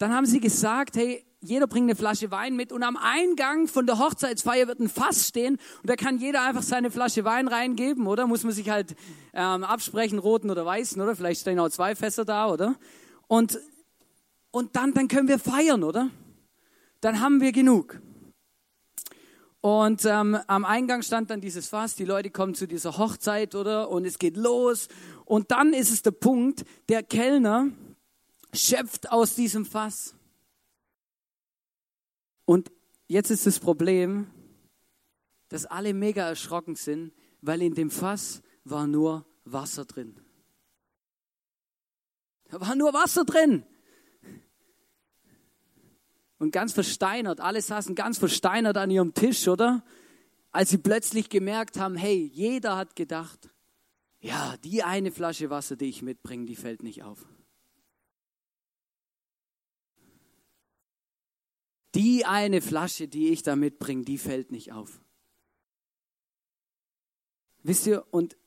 Dann 0.02 0.16
haben 0.16 0.26
sie 0.26 0.40
gesagt, 0.40 0.96
hey, 0.96 1.24
jeder 1.42 1.68
bringt 1.68 1.86
eine 1.86 1.96
Flasche 1.96 2.32
Wein 2.32 2.56
mit 2.56 2.72
und 2.72 2.82
am 2.82 2.98
Eingang 2.98 3.68
von 3.68 3.86
der 3.86 4.00
Hochzeitsfeier 4.00 4.68
wird 4.68 4.80
ein 4.80 4.90
Fass 4.90 5.28
stehen 5.28 5.60
und 5.84 5.90
da 5.92 5.96
kann 5.96 6.18
jeder 6.18 6.42
einfach 6.42 6.64
seine 6.64 6.90
Flasche 6.90 7.24
Wein 7.24 7.48
reingeben, 7.48 8.08
oder? 8.08 8.26
Muss 8.26 8.44
man 8.44 8.52
sich 8.52 8.72
halt 8.72 8.96
ähm, 9.34 9.64
absprechen, 9.64 10.18
roten 10.18 10.50
oder 10.50 10.66
weißen, 10.66 11.00
oder? 11.00 11.16
Vielleicht 11.16 11.42
stehen 11.42 11.60
auch 11.60 11.70
zwei 11.70 11.96
Fässer 11.96 12.26
da, 12.26 12.50
oder? 12.50 12.78
Und, 13.28 13.60
und 14.50 14.76
dann, 14.76 14.96
dann 14.96 15.08
können 15.08 15.28
wir 15.28 15.38
feiern, 15.38 15.84
oder? 15.84 16.10
Dann 17.02 17.20
haben 17.20 17.40
wir 17.40 17.52
genug. 17.52 18.02
Und 19.60 20.04
ähm, 20.06 20.36
am 20.48 20.66
Eingang 20.66 21.04
stand 21.04 21.30
dann 21.30 21.42
dieses 21.42 21.68
Fass, 21.68 21.94
die 21.94 22.06
Leute 22.06 22.32
kommen 22.32 22.56
zu 22.56 22.68
dieser 22.68 22.98
Hochzeit, 22.98 23.54
oder? 23.54 23.90
Und 23.92 24.06
es 24.06 24.18
geht 24.18 24.36
los. 24.36 24.88
Und 25.26 25.52
dann 25.52 25.74
ist 25.74 25.92
es 25.92 26.02
der 26.02 26.10
Punkt, 26.10 26.66
der 26.90 27.04
Kellner, 27.04 27.68
schöpft 28.54 29.12
aus 29.12 29.36
diesem 29.36 29.66
Fass. 29.66 30.16
Und 32.46 32.72
jetzt 33.08 33.30
ist 33.30 33.46
das 33.46 33.60
Problem, 33.60 34.30
dass 35.50 35.66
alle 35.66 35.94
mega 35.94 36.28
erschrocken 36.28 36.76
sind, 36.76 37.14
weil 37.42 37.62
in 37.62 37.74
dem 37.74 37.92
Fass 37.92 38.42
war 38.64 38.88
nur 38.88 39.26
Wasser 39.46 39.86
drin. 39.86 40.20
Da 42.50 42.60
war 42.60 42.76
nur 42.76 42.94
Wasser 42.94 43.26
drin. 43.26 43.66
Und 46.38 46.52
ganz 46.52 46.74
versteinert, 46.74 47.40
alle 47.40 47.62
saßen 47.62 47.96
ganz 47.96 48.18
versteinert 48.18 48.76
an 48.78 48.90
ihrem 48.90 49.14
Tisch, 49.14 49.48
oder? 49.48 49.84
Als 50.52 50.72
sie 50.72 50.78
plötzlich 50.78 51.30
gemerkt 51.30 51.78
haben, 51.78 51.96
hey, 51.96 52.30
jeder 52.34 52.76
hat 52.76 52.96
gedacht, 52.96 53.50
ja, 54.20 54.58
die 54.64 54.84
eine 54.84 55.12
Flasche 55.12 55.50
Wasser, 55.50 55.76
die 55.76 55.86
ich 55.86 56.02
mitbringe, 56.02 56.46
die 56.46 56.56
fällt 56.56 56.84
nicht 56.84 57.04
auf. 57.04 57.26
Die 61.96 62.26
eine 62.26 62.62
Flasche, 62.62 63.08
die 63.08 63.30
ich 63.30 63.44
da 63.44 63.56
mitbringe, 63.56 64.04
die 64.04 64.18
fällt 64.18 64.52
nicht 64.52 64.72
auf. 64.72 65.02
Wisst 67.64 67.86
ihr, 67.88 68.06
und 68.12 68.38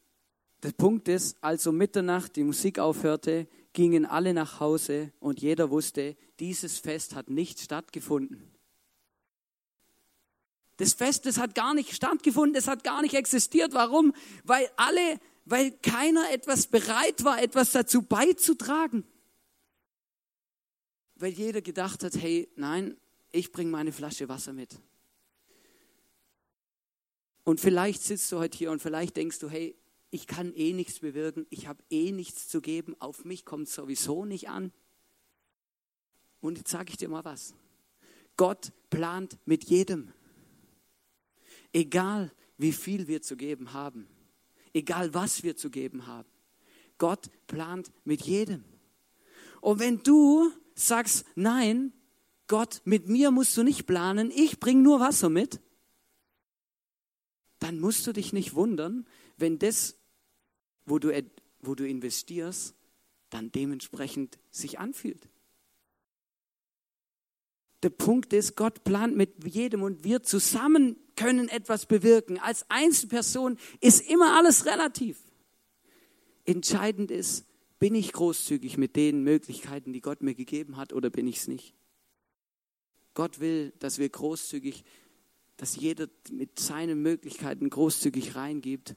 Der 0.65 0.73
Punkt 0.73 1.09
ist, 1.09 1.37
als 1.43 1.67
um 1.67 1.77
Mitternacht 1.77 2.37
die 2.37 2.43
Musik 2.43 2.79
aufhörte, 2.79 3.47
gingen 3.75 4.07
alle 4.07 4.33
nach 4.33 4.61
Hause 4.61 5.13
und 5.21 5.43
jeder 5.43 5.69
wusste, 5.69 6.17
dieses 6.41 6.79
Fest 6.79 7.15
hat 7.15 7.29
nicht 7.29 7.61
stattgefunden. 7.61 8.51
Das 10.79 10.95
Fest, 10.95 11.27
das 11.27 11.37
hat 11.37 11.55
gar 11.55 11.75
nicht 11.75 11.95
stattgefunden, 11.95 12.55
das 12.55 12.67
hat 12.67 12.83
gar 12.83 13.03
nicht 13.03 13.15
existiert. 13.15 13.75
Warum? 13.75 14.15
Weil 14.43 14.71
alle, 14.77 15.21
weil 15.45 15.71
keiner 15.71 16.31
etwas 16.33 16.67
bereit 16.67 17.25
war, 17.25 17.43
etwas 17.43 17.73
dazu 17.73 18.01
beizutragen. 18.01 19.05
Weil 21.17 21.33
jeder 21.33 21.61
gedacht 21.61 22.03
hat, 22.03 22.15
hey, 22.17 22.49
nein, 22.57 22.97
ich 23.35 23.51
bringe 23.51 23.71
meine 23.71 23.93
Flasche 23.93 24.29
Wasser 24.29 24.53
mit. 24.53 24.81
Und 27.43 27.61
vielleicht 27.61 28.03
sitzt 28.03 28.31
du 28.31 28.39
heute 28.39 28.57
hier 28.57 28.71
und 28.71 28.81
vielleicht 28.81 29.17
denkst 29.17 29.41
du, 29.41 29.51
hey, 29.51 29.77
ich 30.11 30.29
kann 30.29 30.55
eh 30.55 30.73
nichts 30.73 31.01
bewirken, 31.01 31.45
ich 31.51 31.67
habe 31.67 31.83
eh 31.91 32.13
nichts 32.13 32.49
zu 32.49 32.61
geben, 32.61 32.95
auf 33.01 33.25
mich 33.25 33.45
kommt 33.45 33.67
es 33.67 33.75
sowieso 33.75 34.25
nicht 34.25 34.49
an. 34.49 34.73
Und 36.41 36.59
jetzt 36.59 36.71
sage 36.71 36.91
ich 36.91 36.97
dir 36.97 37.09
mal 37.09 37.25
was. 37.25 37.55
Gott 38.37 38.73
plant 38.89 39.37
mit 39.47 39.65
jedem. 39.65 40.13
Egal 41.73 42.33
wie 42.57 42.73
viel 42.73 43.09
wir 43.09 43.21
zu 43.21 43.37
geben 43.37 43.73
haben, 43.73 44.07
egal 44.73 45.13
was 45.13 45.43
wir 45.43 45.57
zu 45.57 45.71
geben 45.71 46.07
haben. 46.07 46.29
Gott 46.99 47.29
plant 47.49 47.91
mit 48.05 48.23
jedem. 48.23 48.63
Und 49.61 49.81
wenn 49.81 50.03
du 50.05 50.53
sagst, 50.77 51.27
nein, 51.35 51.93
Gott, 52.55 52.83
mit 52.85 53.09
mir 53.09 53.33
musst 53.33 53.57
du 53.57 53.65
nicht 53.65 53.85
planen, 53.85 54.31
ich 54.31 54.61
bringe 54.61 54.81
nur 54.81 55.01
Wasser 55.01 55.29
mit, 55.29 55.61
dann 57.59 57.81
musst 57.81 58.07
du 58.07 58.13
dich 58.13 58.33
nicht 58.33 58.55
wundern, 58.55 59.09
wenn 59.37 59.59
das, 59.59 59.99
wo 60.87 61.01
du, 61.01 61.11
wo 61.59 61.75
du 61.75 61.85
investierst, 61.85 62.77
dann 63.31 63.51
dementsprechend 63.51 64.39
sich 64.53 64.79
anfühlt. 64.79 65.29
Der 67.83 67.91
Punkt 67.91 68.33
ist, 68.33 68.55
Gott 68.55 68.85
plant 68.85 69.17
mit 69.17 69.45
jedem 69.45 69.83
und 69.83 70.05
wir 70.05 70.23
zusammen 70.23 70.95
können 71.17 71.49
etwas 71.49 71.87
bewirken. 71.87 72.39
Als 72.39 72.71
Einzelperson 72.71 73.59
ist 73.81 74.09
immer 74.09 74.37
alles 74.37 74.65
relativ. 74.65 75.19
Entscheidend 76.45 77.11
ist, 77.11 77.47
bin 77.81 77.97
ich 77.97 78.13
großzügig 78.13 78.79
mit 78.79 78.95
den 78.95 79.25
Möglichkeiten, 79.25 79.93
die 79.93 80.01
Gott 80.01 80.23
mir 80.23 80.37
gegeben 80.37 80.77
hat, 80.77 80.93
oder 80.93 81.11
bin 81.11 81.27
ich 81.27 81.39
es 81.39 81.49
nicht? 81.49 81.75
Gott 83.15 83.41
will, 83.41 83.73
dass 83.79 83.99
wir 83.99 84.09
großzügig, 84.09 84.85
dass 85.57 85.77
jeder 85.77 86.09
mit 86.31 86.59
seinen 86.59 87.01
Möglichkeiten 87.01 87.71
großzügig 87.71 88.35
reingibt 88.35 88.97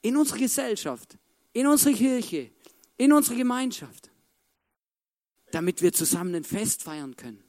in 0.00 0.16
unsere 0.16 0.38
Gesellschaft, 0.38 1.18
in 1.52 1.66
unsere 1.66 1.94
Kirche, 1.94 2.50
in 2.96 3.12
unsere 3.12 3.36
Gemeinschaft, 3.36 4.10
damit 5.50 5.82
wir 5.82 5.92
zusammen 5.92 6.34
ein 6.34 6.44
Fest 6.44 6.82
feiern 6.82 7.16
können. 7.16 7.42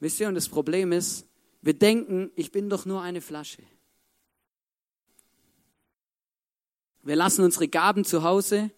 Wisst 0.00 0.20
ihr, 0.20 0.28
und 0.28 0.34
das 0.34 0.48
Problem 0.48 0.92
ist, 0.92 1.26
wir 1.62 1.74
denken, 1.74 2.30
ich 2.36 2.52
bin 2.52 2.68
doch 2.70 2.84
nur 2.86 3.02
eine 3.02 3.20
Flasche. 3.20 3.62
Wir 7.02 7.16
lassen 7.16 7.42
unsere 7.42 7.68
Gaben 7.68 8.04
zu 8.04 8.22
Hause 8.22 8.70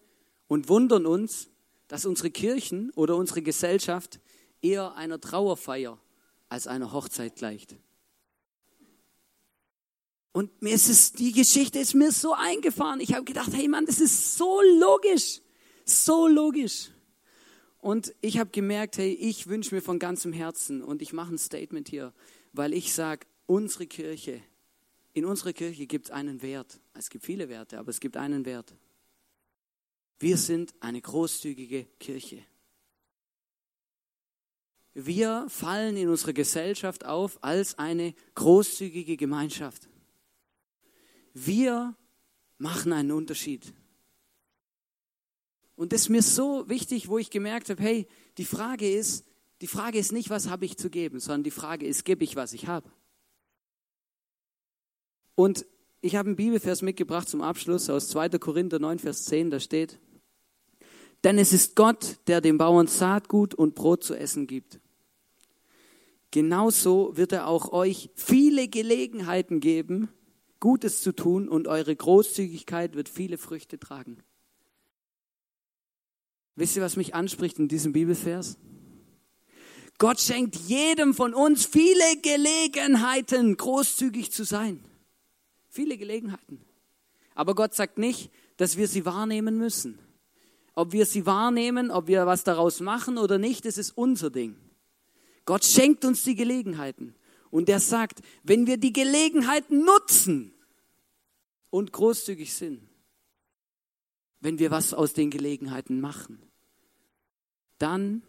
und 0.47 0.69
wundern 0.69 1.05
uns, 1.05 1.49
dass 1.87 2.05
unsere 2.05 2.31
Kirchen 2.31 2.91
oder 2.91 3.15
unsere 3.15 3.41
Gesellschaft 3.41 4.19
eher 4.61 4.95
einer 4.95 5.19
Trauerfeier 5.19 5.99
als 6.49 6.67
einer 6.67 6.91
Hochzeit 6.91 7.35
gleicht. 7.35 7.75
Und 10.33 10.61
mir 10.61 10.73
ist 10.73 10.89
es, 10.89 11.11
die 11.13 11.33
Geschichte 11.33 11.79
ist 11.79 11.93
mir 11.93 12.11
so 12.11 12.33
eingefahren. 12.33 13.01
Ich 13.01 13.13
habe 13.13 13.25
gedacht, 13.25 13.51
hey 13.53 13.67
Mann, 13.67 13.85
das 13.85 13.99
ist 13.99 14.37
so 14.37 14.61
logisch. 14.79 15.41
So 15.85 16.27
logisch. 16.27 16.91
Und 17.79 18.13
ich 18.21 18.37
habe 18.37 18.51
gemerkt, 18.51 18.97
hey, 18.97 19.11
ich 19.11 19.47
wünsche 19.47 19.73
mir 19.75 19.81
von 19.81 19.99
ganzem 19.99 20.31
Herzen 20.31 20.83
und 20.83 21.01
ich 21.01 21.13
mache 21.13 21.33
ein 21.33 21.37
Statement 21.37 21.89
hier, 21.89 22.13
weil 22.53 22.73
ich 22.73 22.93
sage, 22.93 23.25
unsere 23.47 23.87
Kirche, 23.87 24.41
in 25.13 25.25
unserer 25.25 25.51
Kirche 25.51 25.87
gibt 25.87 26.05
es 26.05 26.11
einen 26.11 26.41
Wert. 26.41 26.79
Es 26.93 27.09
gibt 27.09 27.25
viele 27.25 27.49
Werte, 27.49 27.79
aber 27.79 27.89
es 27.89 27.99
gibt 27.99 28.17
einen 28.17 28.45
Wert. 28.45 28.73
Wir 30.19 30.37
sind 30.37 30.73
eine 30.79 31.01
großzügige 31.01 31.85
Kirche. 31.99 32.45
Wir 34.93 35.45
fallen 35.47 35.95
in 35.95 36.09
unserer 36.09 36.33
Gesellschaft 36.33 37.05
auf 37.05 37.41
als 37.43 37.77
eine 37.77 38.13
großzügige 38.35 39.15
Gemeinschaft. 39.15 39.87
Wir 41.33 41.95
machen 42.57 42.91
einen 42.91 43.11
Unterschied. 43.11 43.73
Und 45.75 45.93
das 45.93 46.01
ist 46.01 46.09
mir 46.09 46.21
so 46.21 46.67
wichtig, 46.67 47.07
wo 47.07 47.17
ich 47.17 47.29
gemerkt 47.29 47.69
habe, 47.69 47.81
hey, 47.81 48.07
die 48.37 48.45
Frage 48.45 48.91
ist, 48.91 49.25
die 49.61 49.67
Frage 49.67 49.97
ist 49.97 50.11
nicht, 50.11 50.29
was 50.29 50.49
habe 50.49 50.65
ich 50.65 50.77
zu 50.77 50.89
geben, 50.89 51.19
sondern 51.19 51.43
die 51.43 51.51
Frage 51.51 51.85
ist, 51.85 52.03
gebe 52.03 52.23
ich, 52.23 52.35
was 52.35 52.53
ich 52.53 52.67
habe. 52.67 52.91
Und 55.35 55.65
ich 56.01 56.15
habe 56.15 56.27
einen 56.27 56.35
Bibelvers 56.35 56.81
mitgebracht 56.81 57.29
zum 57.29 57.41
Abschluss 57.41 57.89
aus 57.89 58.09
2. 58.09 58.29
Korinther 58.39 58.79
9, 58.79 58.99
Vers 58.99 59.25
10, 59.25 59.51
da 59.51 59.59
steht, 59.59 59.99
denn 61.23 61.37
es 61.37 61.53
ist 61.53 61.75
Gott, 61.75 62.17
der 62.27 62.41
dem 62.41 62.57
Bauern 62.57 62.87
Saatgut 62.87 63.53
und 63.53 63.75
Brot 63.75 64.03
zu 64.03 64.15
essen 64.15 64.47
gibt. 64.47 64.79
Genauso 66.31 67.15
wird 67.17 67.33
er 67.33 67.47
auch 67.47 67.73
euch 67.73 68.09
viele 68.15 68.67
Gelegenheiten 68.67 69.59
geben, 69.59 70.09
Gutes 70.59 71.01
zu 71.01 71.11
tun 71.11 71.49
und 71.49 71.67
eure 71.67 71.95
Großzügigkeit 71.95 72.95
wird 72.95 73.09
viele 73.09 73.37
Früchte 73.37 73.79
tragen. 73.79 74.23
Wisst 76.55 76.75
ihr, 76.75 76.81
was 76.81 76.97
mich 76.97 77.15
anspricht 77.15 77.57
in 77.57 77.67
diesem 77.67 77.93
Bibelvers? 77.93 78.57
Gott 79.97 80.19
schenkt 80.19 80.55
jedem 80.55 81.13
von 81.13 81.33
uns 81.33 81.65
viele 81.65 82.17
Gelegenheiten, 82.21 83.57
großzügig 83.57 84.31
zu 84.31 84.43
sein. 84.43 84.83
Viele 85.69 85.97
Gelegenheiten. 85.97 86.61
Aber 87.33 87.55
Gott 87.55 87.73
sagt 87.73 87.97
nicht, 87.97 88.31
dass 88.57 88.77
wir 88.77 88.87
sie 88.87 89.05
wahrnehmen 89.05 89.57
müssen. 89.57 89.99
Ob 90.73 90.93
wir 90.93 91.05
sie 91.05 91.25
wahrnehmen, 91.25 91.91
ob 91.91 92.07
wir 92.07 92.25
was 92.25 92.43
daraus 92.43 92.79
machen 92.79 93.17
oder 93.17 93.37
nicht, 93.37 93.65
das 93.65 93.77
ist 93.77 93.91
unser 93.91 94.29
Ding. 94.29 94.55
Gott 95.45 95.65
schenkt 95.65 96.05
uns 96.05 96.23
die 96.23 96.35
Gelegenheiten. 96.35 97.15
Und 97.49 97.67
er 97.67 97.79
sagt, 97.79 98.21
wenn 98.43 98.67
wir 98.67 98.77
die 98.77 98.93
Gelegenheiten 98.93 99.83
nutzen 99.83 100.53
und 101.69 101.91
großzügig 101.91 102.53
sind, 102.53 102.87
wenn 104.39 104.57
wir 104.59 104.71
was 104.71 104.93
aus 104.93 105.13
den 105.13 105.29
Gelegenheiten 105.29 105.99
machen, 105.99 106.41
dann 107.77 108.23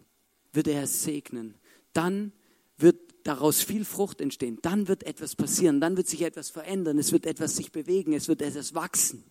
wird 0.53 0.67
er 0.67 0.83
es 0.83 1.05
segnen. 1.05 1.55
Dann 1.93 2.33
wird 2.77 2.99
daraus 3.25 3.63
viel 3.63 3.85
Frucht 3.85 4.21
entstehen. 4.21 4.59
Dann 4.63 4.89
wird 4.89 5.05
etwas 5.05 5.37
passieren. 5.37 5.81
Dann 5.81 5.97
wird 5.97 6.09
sich 6.09 6.23
etwas 6.23 6.51
verändern. 6.51 6.99
Es 6.99 7.13
wird 7.13 7.27
etwas 7.27 7.57
sich 7.57 7.71
bewegen. 7.73 8.13
Es 8.13 8.29
wird 8.29 8.43
etwas 8.43 8.75
wachsen. 8.75 9.25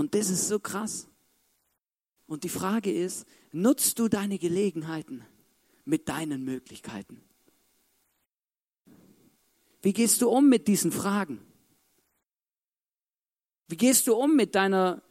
Und 0.00 0.14
das 0.14 0.30
ist 0.30 0.48
so 0.48 0.58
krass. 0.58 1.06
Und 2.26 2.42
die 2.44 2.48
Frage 2.48 2.90
ist, 2.90 3.26
nutzt 3.52 3.98
du 3.98 4.08
deine 4.08 4.38
Gelegenheiten 4.38 5.26
mit 5.84 6.08
deinen 6.08 6.42
Möglichkeiten? 6.42 7.20
Wie 9.82 9.92
gehst 9.92 10.22
du 10.22 10.30
um 10.30 10.48
mit 10.48 10.68
diesen 10.68 10.90
Fragen? 10.90 11.38
Wie 13.68 13.76
gehst 13.76 14.06
du 14.06 14.14
um 14.14 14.36
mit 14.36 14.54
deiner 14.54 15.02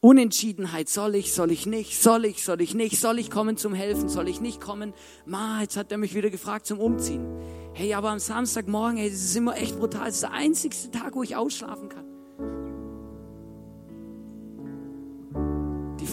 Unentschiedenheit? 0.00 0.88
Soll 0.88 1.16
ich, 1.16 1.34
soll 1.34 1.50
ich 1.50 1.66
nicht? 1.66 2.00
Soll 2.00 2.24
ich, 2.24 2.44
soll 2.44 2.62
ich 2.62 2.72
nicht? 2.72 2.98
Soll 2.98 3.18
ich 3.18 3.30
kommen 3.30 3.58
zum 3.58 3.74
Helfen? 3.74 4.08
Soll 4.08 4.28
ich 4.28 4.40
nicht 4.40 4.58
kommen? 4.58 4.94
Ma, 5.26 5.60
jetzt 5.60 5.76
hat 5.76 5.92
er 5.92 5.98
mich 5.98 6.14
wieder 6.14 6.30
gefragt 6.30 6.64
zum 6.64 6.80
Umziehen. 6.80 7.26
Hey, 7.74 7.92
aber 7.92 8.08
am 8.08 8.18
Samstagmorgen, 8.18 8.96
hey, 8.96 9.10
das 9.10 9.22
ist 9.22 9.36
immer 9.36 9.54
echt 9.58 9.78
brutal. 9.78 10.06
Das 10.06 10.14
ist 10.14 10.22
der 10.22 10.32
einzigste 10.32 10.90
Tag, 10.90 11.14
wo 11.14 11.22
ich 11.22 11.36
ausschlafen 11.36 11.90
kann. 11.90 12.13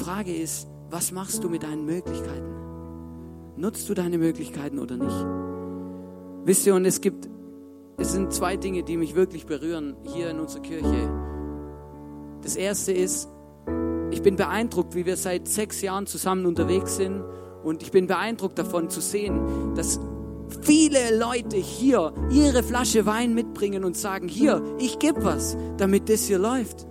Frage 0.01 0.35
ist, 0.35 0.67
was 0.89 1.11
machst 1.11 1.43
du 1.43 1.49
mit 1.49 1.61
deinen 1.61 1.85
Möglichkeiten? 1.85 2.55
Nutzt 3.55 3.87
du 3.87 3.93
deine 3.93 4.17
Möglichkeiten 4.17 4.79
oder 4.79 4.97
nicht? 4.97 5.25
Wisst 6.43 6.65
ihr, 6.65 6.73
und 6.73 6.85
es 6.85 7.01
gibt, 7.01 7.29
es 7.97 8.11
sind 8.11 8.33
zwei 8.33 8.57
Dinge, 8.57 8.81
die 8.81 8.97
mich 8.97 9.13
wirklich 9.13 9.45
berühren 9.45 9.95
hier 10.01 10.31
in 10.31 10.39
unserer 10.39 10.63
Kirche. 10.63 11.07
Das 12.41 12.55
erste 12.55 12.91
ist, 12.91 13.29
ich 14.09 14.23
bin 14.23 14.37
beeindruckt, 14.37 14.95
wie 14.95 15.05
wir 15.05 15.17
seit 15.17 15.47
sechs 15.47 15.83
Jahren 15.83 16.07
zusammen 16.07 16.47
unterwegs 16.47 16.95
sind. 16.95 17.23
Und 17.63 17.83
ich 17.83 17.91
bin 17.91 18.07
beeindruckt 18.07 18.57
davon 18.57 18.89
zu 18.89 19.01
sehen, 19.01 19.75
dass 19.75 19.99
viele 20.61 21.15
Leute 21.15 21.57
hier 21.57 22.11
ihre 22.31 22.63
Flasche 22.63 23.05
Wein 23.05 23.35
mitbringen 23.35 23.83
und 23.83 23.95
sagen, 23.95 24.27
hier, 24.27 24.63
ich 24.79 24.97
gebe 24.97 25.23
was, 25.23 25.55
damit 25.77 26.09
das 26.09 26.25
hier 26.25 26.39
läuft. 26.39 26.87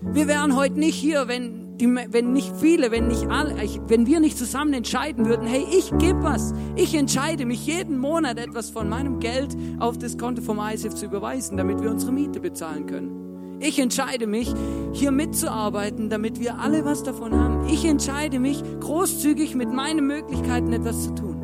Wir 0.00 0.26
wären 0.26 0.56
heute 0.56 0.80
nicht 0.80 0.96
hier, 0.96 1.28
wenn 1.28 1.61
die, 1.82 1.88
wenn 2.10 2.32
nicht 2.32 2.54
viele, 2.56 2.90
wenn 2.92 3.08
nicht 3.08 3.28
alle, 3.28 3.56
wenn 3.88 4.06
wir 4.06 4.20
nicht 4.20 4.38
zusammen 4.38 4.72
entscheiden 4.72 5.26
würden, 5.26 5.46
hey, 5.46 5.66
ich 5.68 5.90
gebe 5.98 6.22
was, 6.22 6.54
ich 6.76 6.94
entscheide 6.94 7.44
mich 7.44 7.66
jeden 7.66 7.98
Monat 7.98 8.38
etwas 8.38 8.70
von 8.70 8.88
meinem 8.88 9.18
Geld 9.18 9.56
auf 9.80 9.98
das 9.98 10.16
Konto 10.16 10.42
vom 10.42 10.60
ISF 10.60 10.94
zu 10.94 11.06
überweisen, 11.06 11.56
damit 11.56 11.82
wir 11.82 11.90
unsere 11.90 12.12
Miete 12.12 12.38
bezahlen 12.40 12.86
können. 12.86 13.58
Ich 13.58 13.78
entscheide 13.80 14.26
mich, 14.26 14.52
hier 14.92 15.10
mitzuarbeiten, 15.10 16.08
damit 16.08 16.40
wir 16.40 16.58
alle 16.58 16.84
was 16.84 17.02
davon 17.02 17.34
haben. 17.34 17.66
Ich 17.68 17.84
entscheide 17.84 18.38
mich, 18.38 18.62
großzügig 18.80 19.54
mit 19.54 19.72
meinen 19.72 20.06
Möglichkeiten 20.06 20.72
etwas 20.72 21.04
zu 21.04 21.14
tun. 21.14 21.40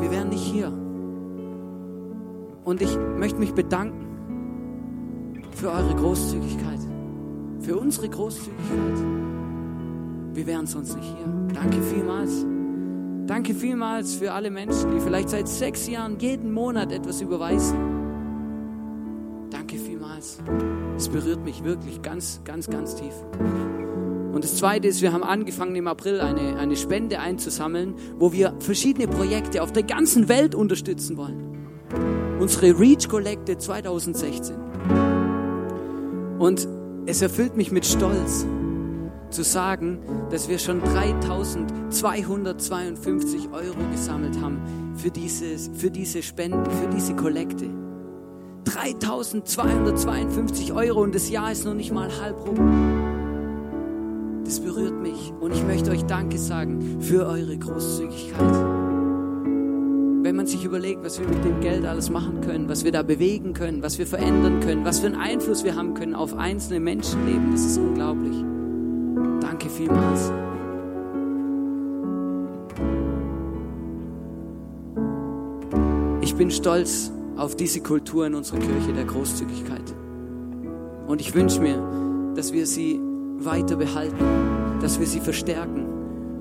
Wir 0.00 0.10
wären 0.10 0.28
nicht 0.28 0.44
hier. 0.44 0.68
Und 2.64 2.82
ich 2.82 2.96
möchte 3.18 3.38
mich 3.38 3.52
bedanken 3.52 4.06
für 5.52 5.70
eure 5.70 5.94
Großzügigkeit, 5.94 6.78
für 7.62 7.76
unsere 7.76 8.08
Großzügigkeit. 8.08 8.98
Wir 10.34 10.46
wären 10.46 10.66
sonst 10.66 10.96
nicht 10.96 11.08
hier. 11.16 11.26
Danke 11.54 11.82
vielmals. 11.82 12.44
Danke 13.26 13.54
vielmals 13.54 14.16
für 14.16 14.32
alle 14.32 14.50
Menschen, 14.50 14.90
die 14.90 15.00
vielleicht 15.00 15.30
seit 15.30 15.46
sechs 15.46 15.86
Jahren 15.88 16.18
jeden 16.18 16.52
Monat 16.52 16.90
etwas 16.90 17.20
überweisen. 17.20 17.78
Danke 19.50 19.76
vielmals. 19.76 20.38
Es 20.96 21.08
berührt 21.08 21.44
mich 21.44 21.62
wirklich 21.62 22.02
ganz, 22.02 22.40
ganz, 22.44 22.68
ganz 22.68 22.96
tief. 22.96 23.14
Und 24.32 24.42
das 24.42 24.56
Zweite 24.56 24.88
ist, 24.88 25.02
wir 25.02 25.12
haben 25.12 25.22
angefangen 25.22 25.76
im 25.76 25.86
April 25.86 26.20
eine, 26.20 26.56
eine 26.56 26.74
Spende 26.74 27.20
einzusammeln, 27.20 27.94
wo 28.18 28.32
wir 28.32 28.54
verschiedene 28.58 29.06
Projekte 29.06 29.62
auf 29.62 29.72
der 29.72 29.82
ganzen 29.84 30.28
Welt 30.28 30.54
unterstützen 30.54 31.16
wollen. 31.16 31.68
Unsere 32.40 32.78
Reach-Kollekte 32.78 33.58
2016. 33.58 34.56
Und 36.38 36.66
es 37.06 37.22
erfüllt 37.22 37.56
mich 37.56 37.72
mit 37.72 37.86
Stolz 37.86 38.46
zu 39.30 39.42
sagen, 39.42 39.98
dass 40.30 40.48
wir 40.48 40.58
schon 40.58 40.80
3252 40.80 43.48
Euro 43.52 43.78
gesammelt 43.90 44.40
haben 44.40 44.94
für, 44.96 45.10
dieses, 45.10 45.70
für 45.74 45.90
diese 45.90 46.22
Spenden, 46.22 46.64
für 46.64 46.86
diese 46.88 47.16
Kollekte. 47.16 47.68
3252 48.64 50.72
Euro 50.72 51.02
und 51.02 51.14
das 51.14 51.30
Jahr 51.30 51.52
ist 51.52 51.64
noch 51.64 51.74
nicht 51.74 51.92
mal 51.92 52.10
halb 52.20 52.46
rum. 52.46 52.58
Das 54.44 54.60
berührt 54.60 55.00
mich 55.00 55.32
und 55.40 55.52
ich 55.52 55.64
möchte 55.64 55.90
euch 55.90 56.04
Danke 56.04 56.38
sagen 56.38 57.00
für 57.00 57.26
eure 57.26 57.56
Großzügigkeit 57.56 58.81
man 60.42 60.48
sich 60.48 60.64
überlegt, 60.64 61.04
was 61.04 61.20
wir 61.20 61.28
mit 61.28 61.44
dem 61.44 61.60
Geld 61.60 61.86
alles 61.86 62.10
machen 62.10 62.40
können, 62.40 62.68
was 62.68 62.82
wir 62.82 62.90
da 62.90 63.04
bewegen 63.04 63.52
können, 63.52 63.80
was 63.80 63.98
wir 63.98 64.08
verändern 64.08 64.58
können, 64.58 64.84
was 64.84 64.98
für 64.98 65.06
einen 65.06 65.14
Einfluss 65.14 65.62
wir 65.62 65.76
haben 65.76 65.94
können 65.94 66.16
auf 66.16 66.34
einzelne 66.34 66.80
Menschenleben, 66.80 67.52
das 67.52 67.64
ist 67.64 67.78
unglaublich. 67.78 68.34
Danke 69.40 69.70
vielmals. 69.70 70.32
Ich 76.22 76.34
bin 76.34 76.50
stolz 76.50 77.12
auf 77.36 77.54
diese 77.54 77.80
Kultur 77.80 78.26
in 78.26 78.34
unserer 78.34 78.58
Kirche 78.58 78.94
der 78.96 79.04
Großzügigkeit. 79.04 79.94
Und 81.06 81.20
ich 81.20 81.36
wünsche 81.36 81.60
mir, 81.60 82.32
dass 82.34 82.52
wir 82.52 82.66
sie 82.66 82.98
weiter 83.38 83.76
behalten, 83.76 84.80
dass 84.80 84.98
wir 84.98 85.06
sie 85.06 85.20
verstärken 85.20 85.91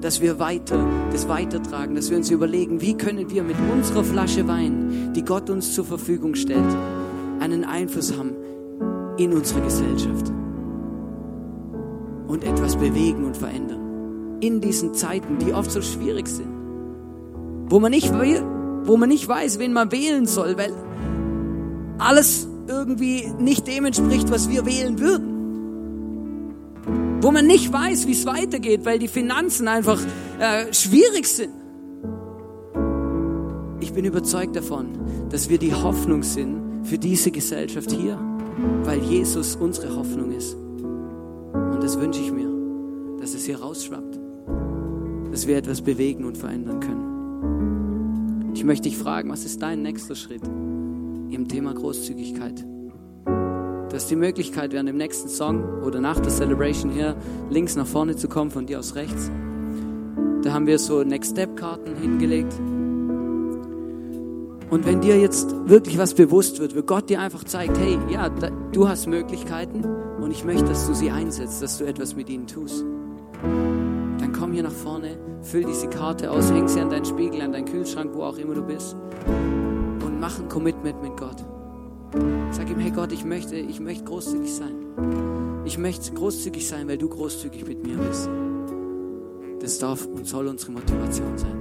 dass 0.01 0.19
wir 0.19 0.39
weiter, 0.39 0.83
das 1.11 1.27
weitertragen, 1.27 1.95
dass 1.95 2.09
wir 2.09 2.17
uns 2.17 2.29
überlegen, 2.31 2.81
wie 2.81 2.95
können 2.95 3.29
wir 3.29 3.43
mit 3.43 3.55
unserer 3.71 4.03
Flasche 4.03 4.47
Wein, 4.47 5.13
die 5.15 5.23
Gott 5.23 5.49
uns 5.49 5.73
zur 5.73 5.85
Verfügung 5.85 6.35
stellt, 6.35 6.75
einen 7.39 7.63
Einfluss 7.63 8.17
haben 8.17 8.31
in 9.17 9.33
unserer 9.33 9.61
Gesellschaft 9.61 10.31
und 12.27 12.43
etwas 12.43 12.75
bewegen 12.75 13.25
und 13.25 13.37
verändern. 13.37 14.39
In 14.41 14.59
diesen 14.59 14.95
Zeiten, 14.95 15.37
die 15.37 15.53
oft 15.53 15.71
so 15.71 15.81
schwierig 15.81 16.27
sind, 16.27 16.49
wo 17.69 17.79
man 17.79 17.91
nicht, 17.91 18.11
wo 18.11 18.97
man 18.97 19.09
nicht 19.09 19.27
weiß, 19.27 19.59
wen 19.59 19.71
man 19.71 19.91
wählen 19.91 20.25
soll, 20.25 20.57
weil 20.57 20.73
alles 21.99 22.47
irgendwie 22.67 23.31
nicht 23.39 23.67
dem 23.67 23.85
entspricht, 23.85 24.31
was 24.31 24.49
wir 24.49 24.65
wählen 24.65 24.99
würden 24.99 25.31
wo 27.21 27.31
man 27.31 27.45
nicht 27.45 27.71
weiß, 27.71 28.07
wie 28.07 28.12
es 28.12 28.25
weitergeht, 28.25 28.84
weil 28.84 28.99
die 28.99 29.07
Finanzen 29.07 29.67
einfach 29.67 29.99
äh, 30.39 30.73
schwierig 30.73 31.27
sind. 31.27 31.53
Ich 33.79 33.93
bin 33.93 34.05
überzeugt 34.05 34.55
davon, 34.55 34.89
dass 35.29 35.49
wir 35.49 35.57
die 35.57 35.73
Hoffnung 35.73 36.23
sind 36.23 36.86
für 36.86 36.97
diese 36.97 37.31
Gesellschaft 37.31 37.91
hier, 37.91 38.19
weil 38.84 38.99
Jesus 38.99 39.55
unsere 39.55 39.95
Hoffnung 39.95 40.31
ist. 40.31 40.55
Und 40.55 41.79
das 41.81 41.99
wünsche 41.99 42.21
ich 42.21 42.31
mir, 42.31 42.49
dass 43.19 43.34
es 43.34 43.45
hier 43.45 43.60
rausschwappt, 43.60 44.19
dass 45.31 45.47
wir 45.47 45.57
etwas 45.57 45.81
bewegen 45.81 46.25
und 46.25 46.38
verändern 46.38 46.79
können. 46.79 48.51
Ich 48.53 48.63
möchte 48.63 48.89
dich 48.89 48.97
fragen, 48.97 49.29
was 49.29 49.45
ist 49.45 49.62
dein 49.62 49.81
nächster 49.81 50.15
Schritt 50.15 50.43
im 50.43 51.47
Thema 51.47 51.73
Großzügigkeit? 51.73 52.65
Du 53.91 53.97
hast 53.97 54.10
die 54.10 54.15
Möglichkeit, 54.15 54.71
während 54.71 54.88
dem 54.88 54.95
nächsten 54.95 55.27
Song 55.27 55.84
oder 55.84 55.99
nach 55.99 56.17
der 56.17 56.32
Celebration 56.32 56.91
hier 56.91 57.17
links 57.49 57.75
nach 57.75 57.86
vorne 57.86 58.15
zu 58.15 58.30
kommen, 58.30 58.49
von 58.49 58.65
dir 58.65 58.80
aus 58.80 58.95
rechts. 58.95 59.30
Da 60.43 60.54
haben 60.54 60.65
wir 60.65 60.80
so 60.80 61.04
Next 61.04 61.32
Step 61.32 61.58
Karten 61.58 61.97
hingelegt. 61.97 62.54
Und 64.69 64.86
wenn 64.86 65.01
dir 65.01 65.19
jetzt 65.19 65.54
wirklich 65.67 65.97
was 65.97 66.13
bewusst 66.13 66.62
wird, 66.62 66.73
wo 66.73 66.84
Gott 66.84 67.10
dir 67.10 67.19
einfach 67.19 67.43
zeigt, 67.43 67.77
hey, 67.80 67.99
ja, 68.10 68.30
da, 68.30 68.49
du 68.71 68.88
hast 68.88 69.08
Möglichkeiten 69.08 69.84
und 70.21 70.32
ich 70.32 70.45
möchte, 70.45 70.67
dass 70.67 70.88
du 70.88 70.93
sie 70.93 71.12
einsetzt, 71.12 71.62
dass 71.62 71.77
du 71.77 71.84
etwas 71.84 72.15
mit 72.15 72.30
ihnen 72.30 72.47
tust, 72.47 72.86
dann 73.43 74.32
komm 74.32 74.54
hier 74.54 74.63
nach 74.63 74.71
vorne, 74.71 75.17
füll 75.41 75.65
diese 75.65 75.89
Karte 75.89 76.32
aus, 76.32 76.49
häng 76.49 76.69
sie 76.69 76.80
an 76.80 76.91
deinen 76.91 77.04
Spiegel, 77.04 77.41
an 77.41 77.51
deinen 77.51 77.65
Kühlschrank, 77.65 78.12
wo 78.13 78.23
auch 78.23 78.38
immer 78.38 78.54
du 78.54 78.62
bist 78.62 78.95
und 79.27 80.17
mach 80.21 80.39
ein 80.39 80.47
Commitment 80.47 81.01
mit 81.01 81.17
Gott. 81.17 81.43
Sag 82.52 82.69
ihm, 82.69 82.80
hey 82.80 82.91
Gott, 82.91 83.12
ich 83.12 83.24
möchte, 83.24 83.56
ich 83.56 83.80
möchte 83.80 84.04
großzügig 84.04 84.54
sein. 84.54 84.76
Ich 85.65 85.78
möchte 85.78 86.13
großzügig 86.13 86.67
sein, 86.67 86.88
weil 86.88 86.97
du 86.97 87.08
großzügig 87.08 87.65
mit 87.65 87.86
mir 87.86 87.97
bist. 87.97 88.30
Das 89.62 89.80
darf 89.80 90.06
und 90.06 90.28
soll 90.28 90.47
unsere 90.47 90.74
Motivation 90.74 91.38
sein. 91.38 91.58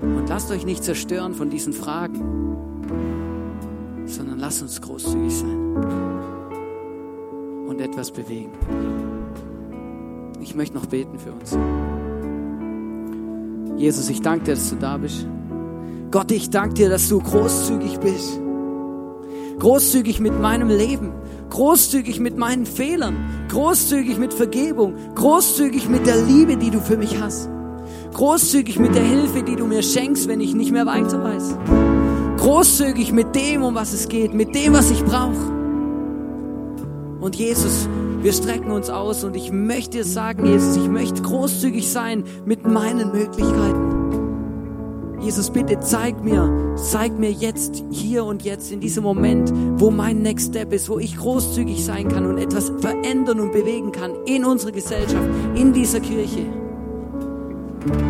Und 0.00 0.28
lasst 0.28 0.50
euch 0.50 0.64
nicht 0.64 0.82
zerstören 0.82 1.34
von 1.34 1.50
diesen 1.50 1.72
Fragen, 1.72 2.20
sondern 4.06 4.38
lasst 4.38 4.62
uns 4.62 4.80
großzügig 4.80 5.36
sein 5.36 5.76
und 7.68 7.80
etwas 7.80 8.10
bewegen. 8.10 8.52
Ich 10.40 10.54
möchte 10.54 10.74
noch 10.74 10.86
beten 10.86 11.18
für 11.18 11.32
uns. 11.32 11.56
Jesus, 13.76 14.08
ich 14.08 14.22
danke 14.22 14.44
dir, 14.44 14.54
dass 14.54 14.70
du 14.70 14.76
da 14.76 14.96
bist. 14.96 15.26
Gott, 16.12 16.30
ich 16.30 16.50
danke 16.50 16.74
dir, 16.74 16.90
dass 16.90 17.08
du 17.08 17.20
großzügig 17.20 17.98
bist. 18.00 18.38
Großzügig 19.58 20.20
mit 20.20 20.38
meinem 20.38 20.68
Leben, 20.68 21.10
großzügig 21.48 22.20
mit 22.20 22.36
meinen 22.36 22.66
Fehlern, 22.66 23.16
großzügig 23.48 24.18
mit 24.18 24.34
Vergebung, 24.34 24.94
großzügig 25.14 25.88
mit 25.88 26.06
der 26.06 26.22
Liebe, 26.22 26.58
die 26.58 26.70
du 26.70 26.80
für 26.80 26.98
mich 26.98 27.18
hast. 27.18 27.48
Großzügig 28.12 28.78
mit 28.78 28.94
der 28.94 29.04
Hilfe, 29.04 29.42
die 29.42 29.56
du 29.56 29.66
mir 29.66 29.82
schenkst, 29.82 30.28
wenn 30.28 30.42
ich 30.42 30.54
nicht 30.54 30.70
mehr 30.70 30.84
weiter 30.84 31.24
weiß. 31.24 31.56
Großzügig 32.36 33.10
mit 33.12 33.34
dem, 33.34 33.62
um 33.62 33.74
was 33.74 33.94
es 33.94 34.06
geht, 34.06 34.34
mit 34.34 34.54
dem, 34.54 34.74
was 34.74 34.90
ich 34.90 35.02
brauche. 35.02 35.50
Und 37.22 37.36
Jesus, 37.36 37.88
wir 38.20 38.34
strecken 38.34 38.70
uns 38.70 38.90
aus 38.90 39.24
und 39.24 39.34
ich 39.34 39.50
möchte 39.50 39.98
dir 39.98 40.04
sagen, 40.04 40.44
Jesus, 40.44 40.76
ich 40.76 40.88
möchte 40.90 41.22
großzügig 41.22 41.90
sein 41.90 42.24
mit 42.44 42.66
meinen 42.66 43.12
Möglichkeiten. 43.12 43.91
Jesus, 45.22 45.50
bitte 45.50 45.78
zeig 45.78 46.22
mir, 46.24 46.74
zeig 46.76 47.16
mir 47.16 47.30
jetzt, 47.30 47.84
hier 47.90 48.24
und 48.24 48.42
jetzt, 48.42 48.72
in 48.72 48.80
diesem 48.80 49.04
Moment, 49.04 49.52
wo 49.76 49.90
mein 49.90 50.20
Next 50.20 50.48
Step 50.48 50.72
ist, 50.72 50.88
wo 50.88 50.98
ich 50.98 51.16
großzügig 51.16 51.84
sein 51.84 52.08
kann 52.08 52.26
und 52.26 52.38
etwas 52.38 52.72
verändern 52.80 53.38
und 53.38 53.52
bewegen 53.52 53.92
kann 53.92 54.12
in 54.26 54.44
unserer 54.44 54.72
Gesellschaft, 54.72 55.28
in 55.54 55.72
dieser 55.72 56.00
Kirche. 56.00 56.46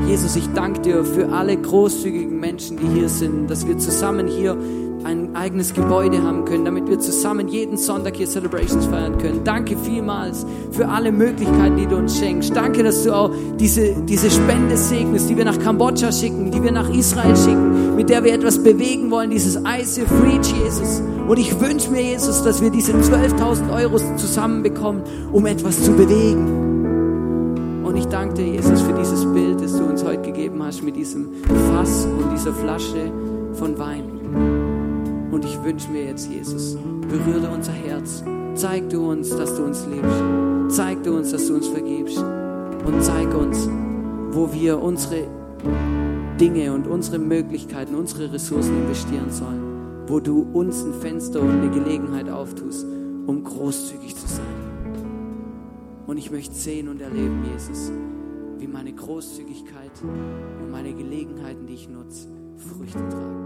Jesus, 0.07 0.37
ich 0.37 0.49
danke 0.55 0.81
dir 0.81 1.05
für 1.05 1.29
alle 1.29 1.57
großzügigen 1.57 2.41
Menschen, 2.41 2.79
die 2.79 3.01
hier 3.01 3.09
sind, 3.09 3.51
dass 3.51 3.67
wir 3.67 3.77
zusammen 3.77 4.27
hier 4.27 4.57
ein 5.05 5.35
eigenes 5.35 5.75
Gebäude 5.75 6.23
haben 6.23 6.45
können, 6.45 6.65
damit 6.65 6.89
wir 6.89 6.99
zusammen 7.01 7.49
jeden 7.49 7.77
Sonntag 7.77 8.17
hier 8.17 8.27
Celebrations 8.27 8.87
feiern 8.87 9.19
können. 9.19 9.45
Danke 9.45 9.77
vielmals 9.77 10.47
für 10.71 10.89
alle 10.89 11.13
Möglichkeiten, 11.13 11.77
die 11.77 11.87
du 11.87 11.97
uns 11.97 12.19
schenkst. 12.19 12.55
Danke, 12.55 12.83
dass 12.83 13.03
du 13.05 13.15
auch 13.15 13.31
diese, 13.59 13.95
diese 14.03 14.31
Spende 14.31 14.77
segnest, 14.77 15.29
die 15.29 15.37
wir 15.37 15.45
nach 15.45 15.59
Kambodscha 15.59 16.13
schicken, 16.13 16.51
die 16.51 16.63
wir 16.63 16.73
nach 16.73 16.89
Israel 16.91 17.37
schicken, 17.37 17.97
mit 17.97 18.09
der 18.11 18.25
wir 18.25 18.33
etwas 18.33 18.63
bewegen 18.63 19.11
wollen, 19.11 19.31
dieses 19.31 19.57
ICF 19.57 20.11
Reach, 20.23 20.53
Jesus. 20.65 21.03
Und 21.29 21.39
ich 21.39 21.61
wünsche 21.61 21.91
mir, 21.91 22.03
Jesus, 22.03 22.43
dass 22.43 22.61
wir 22.61 22.71
diese 22.71 22.93
12.000 22.93 23.73
Euro 23.75 23.99
zusammenbekommen, 24.17 25.03
um 25.33 25.47
etwas 25.47 25.83
zu 25.83 25.93
bewegen. 25.93 26.73
Und 27.85 27.97
ich 27.97 28.07
danke 28.07 28.35
dir, 28.35 28.47
Jesus, 28.47 28.81
für 28.81 28.93
dieses 28.95 29.25
Bild, 29.33 29.61
das 29.61 29.77
du 29.77 29.85
uns 29.85 30.05
heute 30.05 30.23
gegeben 30.23 30.63
hast 30.63 30.83
mit 30.83 30.97
diesem 30.97 31.29
Fass 31.71 32.07
und 32.07 32.33
dieser 32.33 32.53
Flasche 32.53 33.13
von 33.55 33.79
Wein. 33.79 34.12
Und 35.33 35.45
ich 35.45 35.61
wünsche 35.65 35.91
mir 35.91 36.05
jetzt, 36.05 36.31
Jesus, 36.31 36.77
berühre 37.09 37.51
unser 37.51 37.73
Herz 37.73 38.23
Zeig 38.55 38.91
du 38.91 39.11
uns, 39.11 39.31
dass 39.31 39.57
du 39.57 39.65
uns 39.65 39.87
liebst. 39.87 40.77
Zeig 40.77 41.03
du 41.05 41.17
uns, 41.17 41.31
dass 41.31 41.47
du 41.47 41.55
uns 41.55 41.69
vergibst. 41.69 42.19
Und 42.19 43.03
zeig 43.03 43.35
uns, 43.35 43.69
wo 44.31 44.53
wir 44.53 44.81
unsere 44.81 45.27
Dinge 46.39 46.73
und 46.73 46.87
unsere 46.87 47.19
Möglichkeiten, 47.19 47.95
unsere 47.95 48.33
Ressourcen 48.33 48.77
investieren 48.83 49.31
sollen. 49.31 50.05
Wo 50.07 50.21
du 50.21 50.43
uns 50.53 50.85
ein 50.85 50.93
Fenster 50.93 51.41
und 51.41 51.51
eine 51.51 51.71
Gelegenheit 51.71 52.29
auftust, 52.29 52.85
um 53.27 53.43
großzügig 53.43 54.17
zu 54.17 54.27
sein. 54.27 54.45
Und 56.07 56.19
ich 56.19 56.31
möchte 56.31 56.55
sehen 56.55 56.89
und 56.89 57.01
erleben, 57.01 57.43
Jesus, 57.53 57.91
wie 58.59 58.67
meine 58.67 58.93
Großzügigkeit 58.93 59.93
und 60.03 60.71
meine 60.71 60.93
Gelegenheiten, 60.93 61.67
die 61.67 61.75
ich 61.75 61.89
nutze, 61.89 62.29
Früchte 62.57 62.99
tragen. 63.09 63.42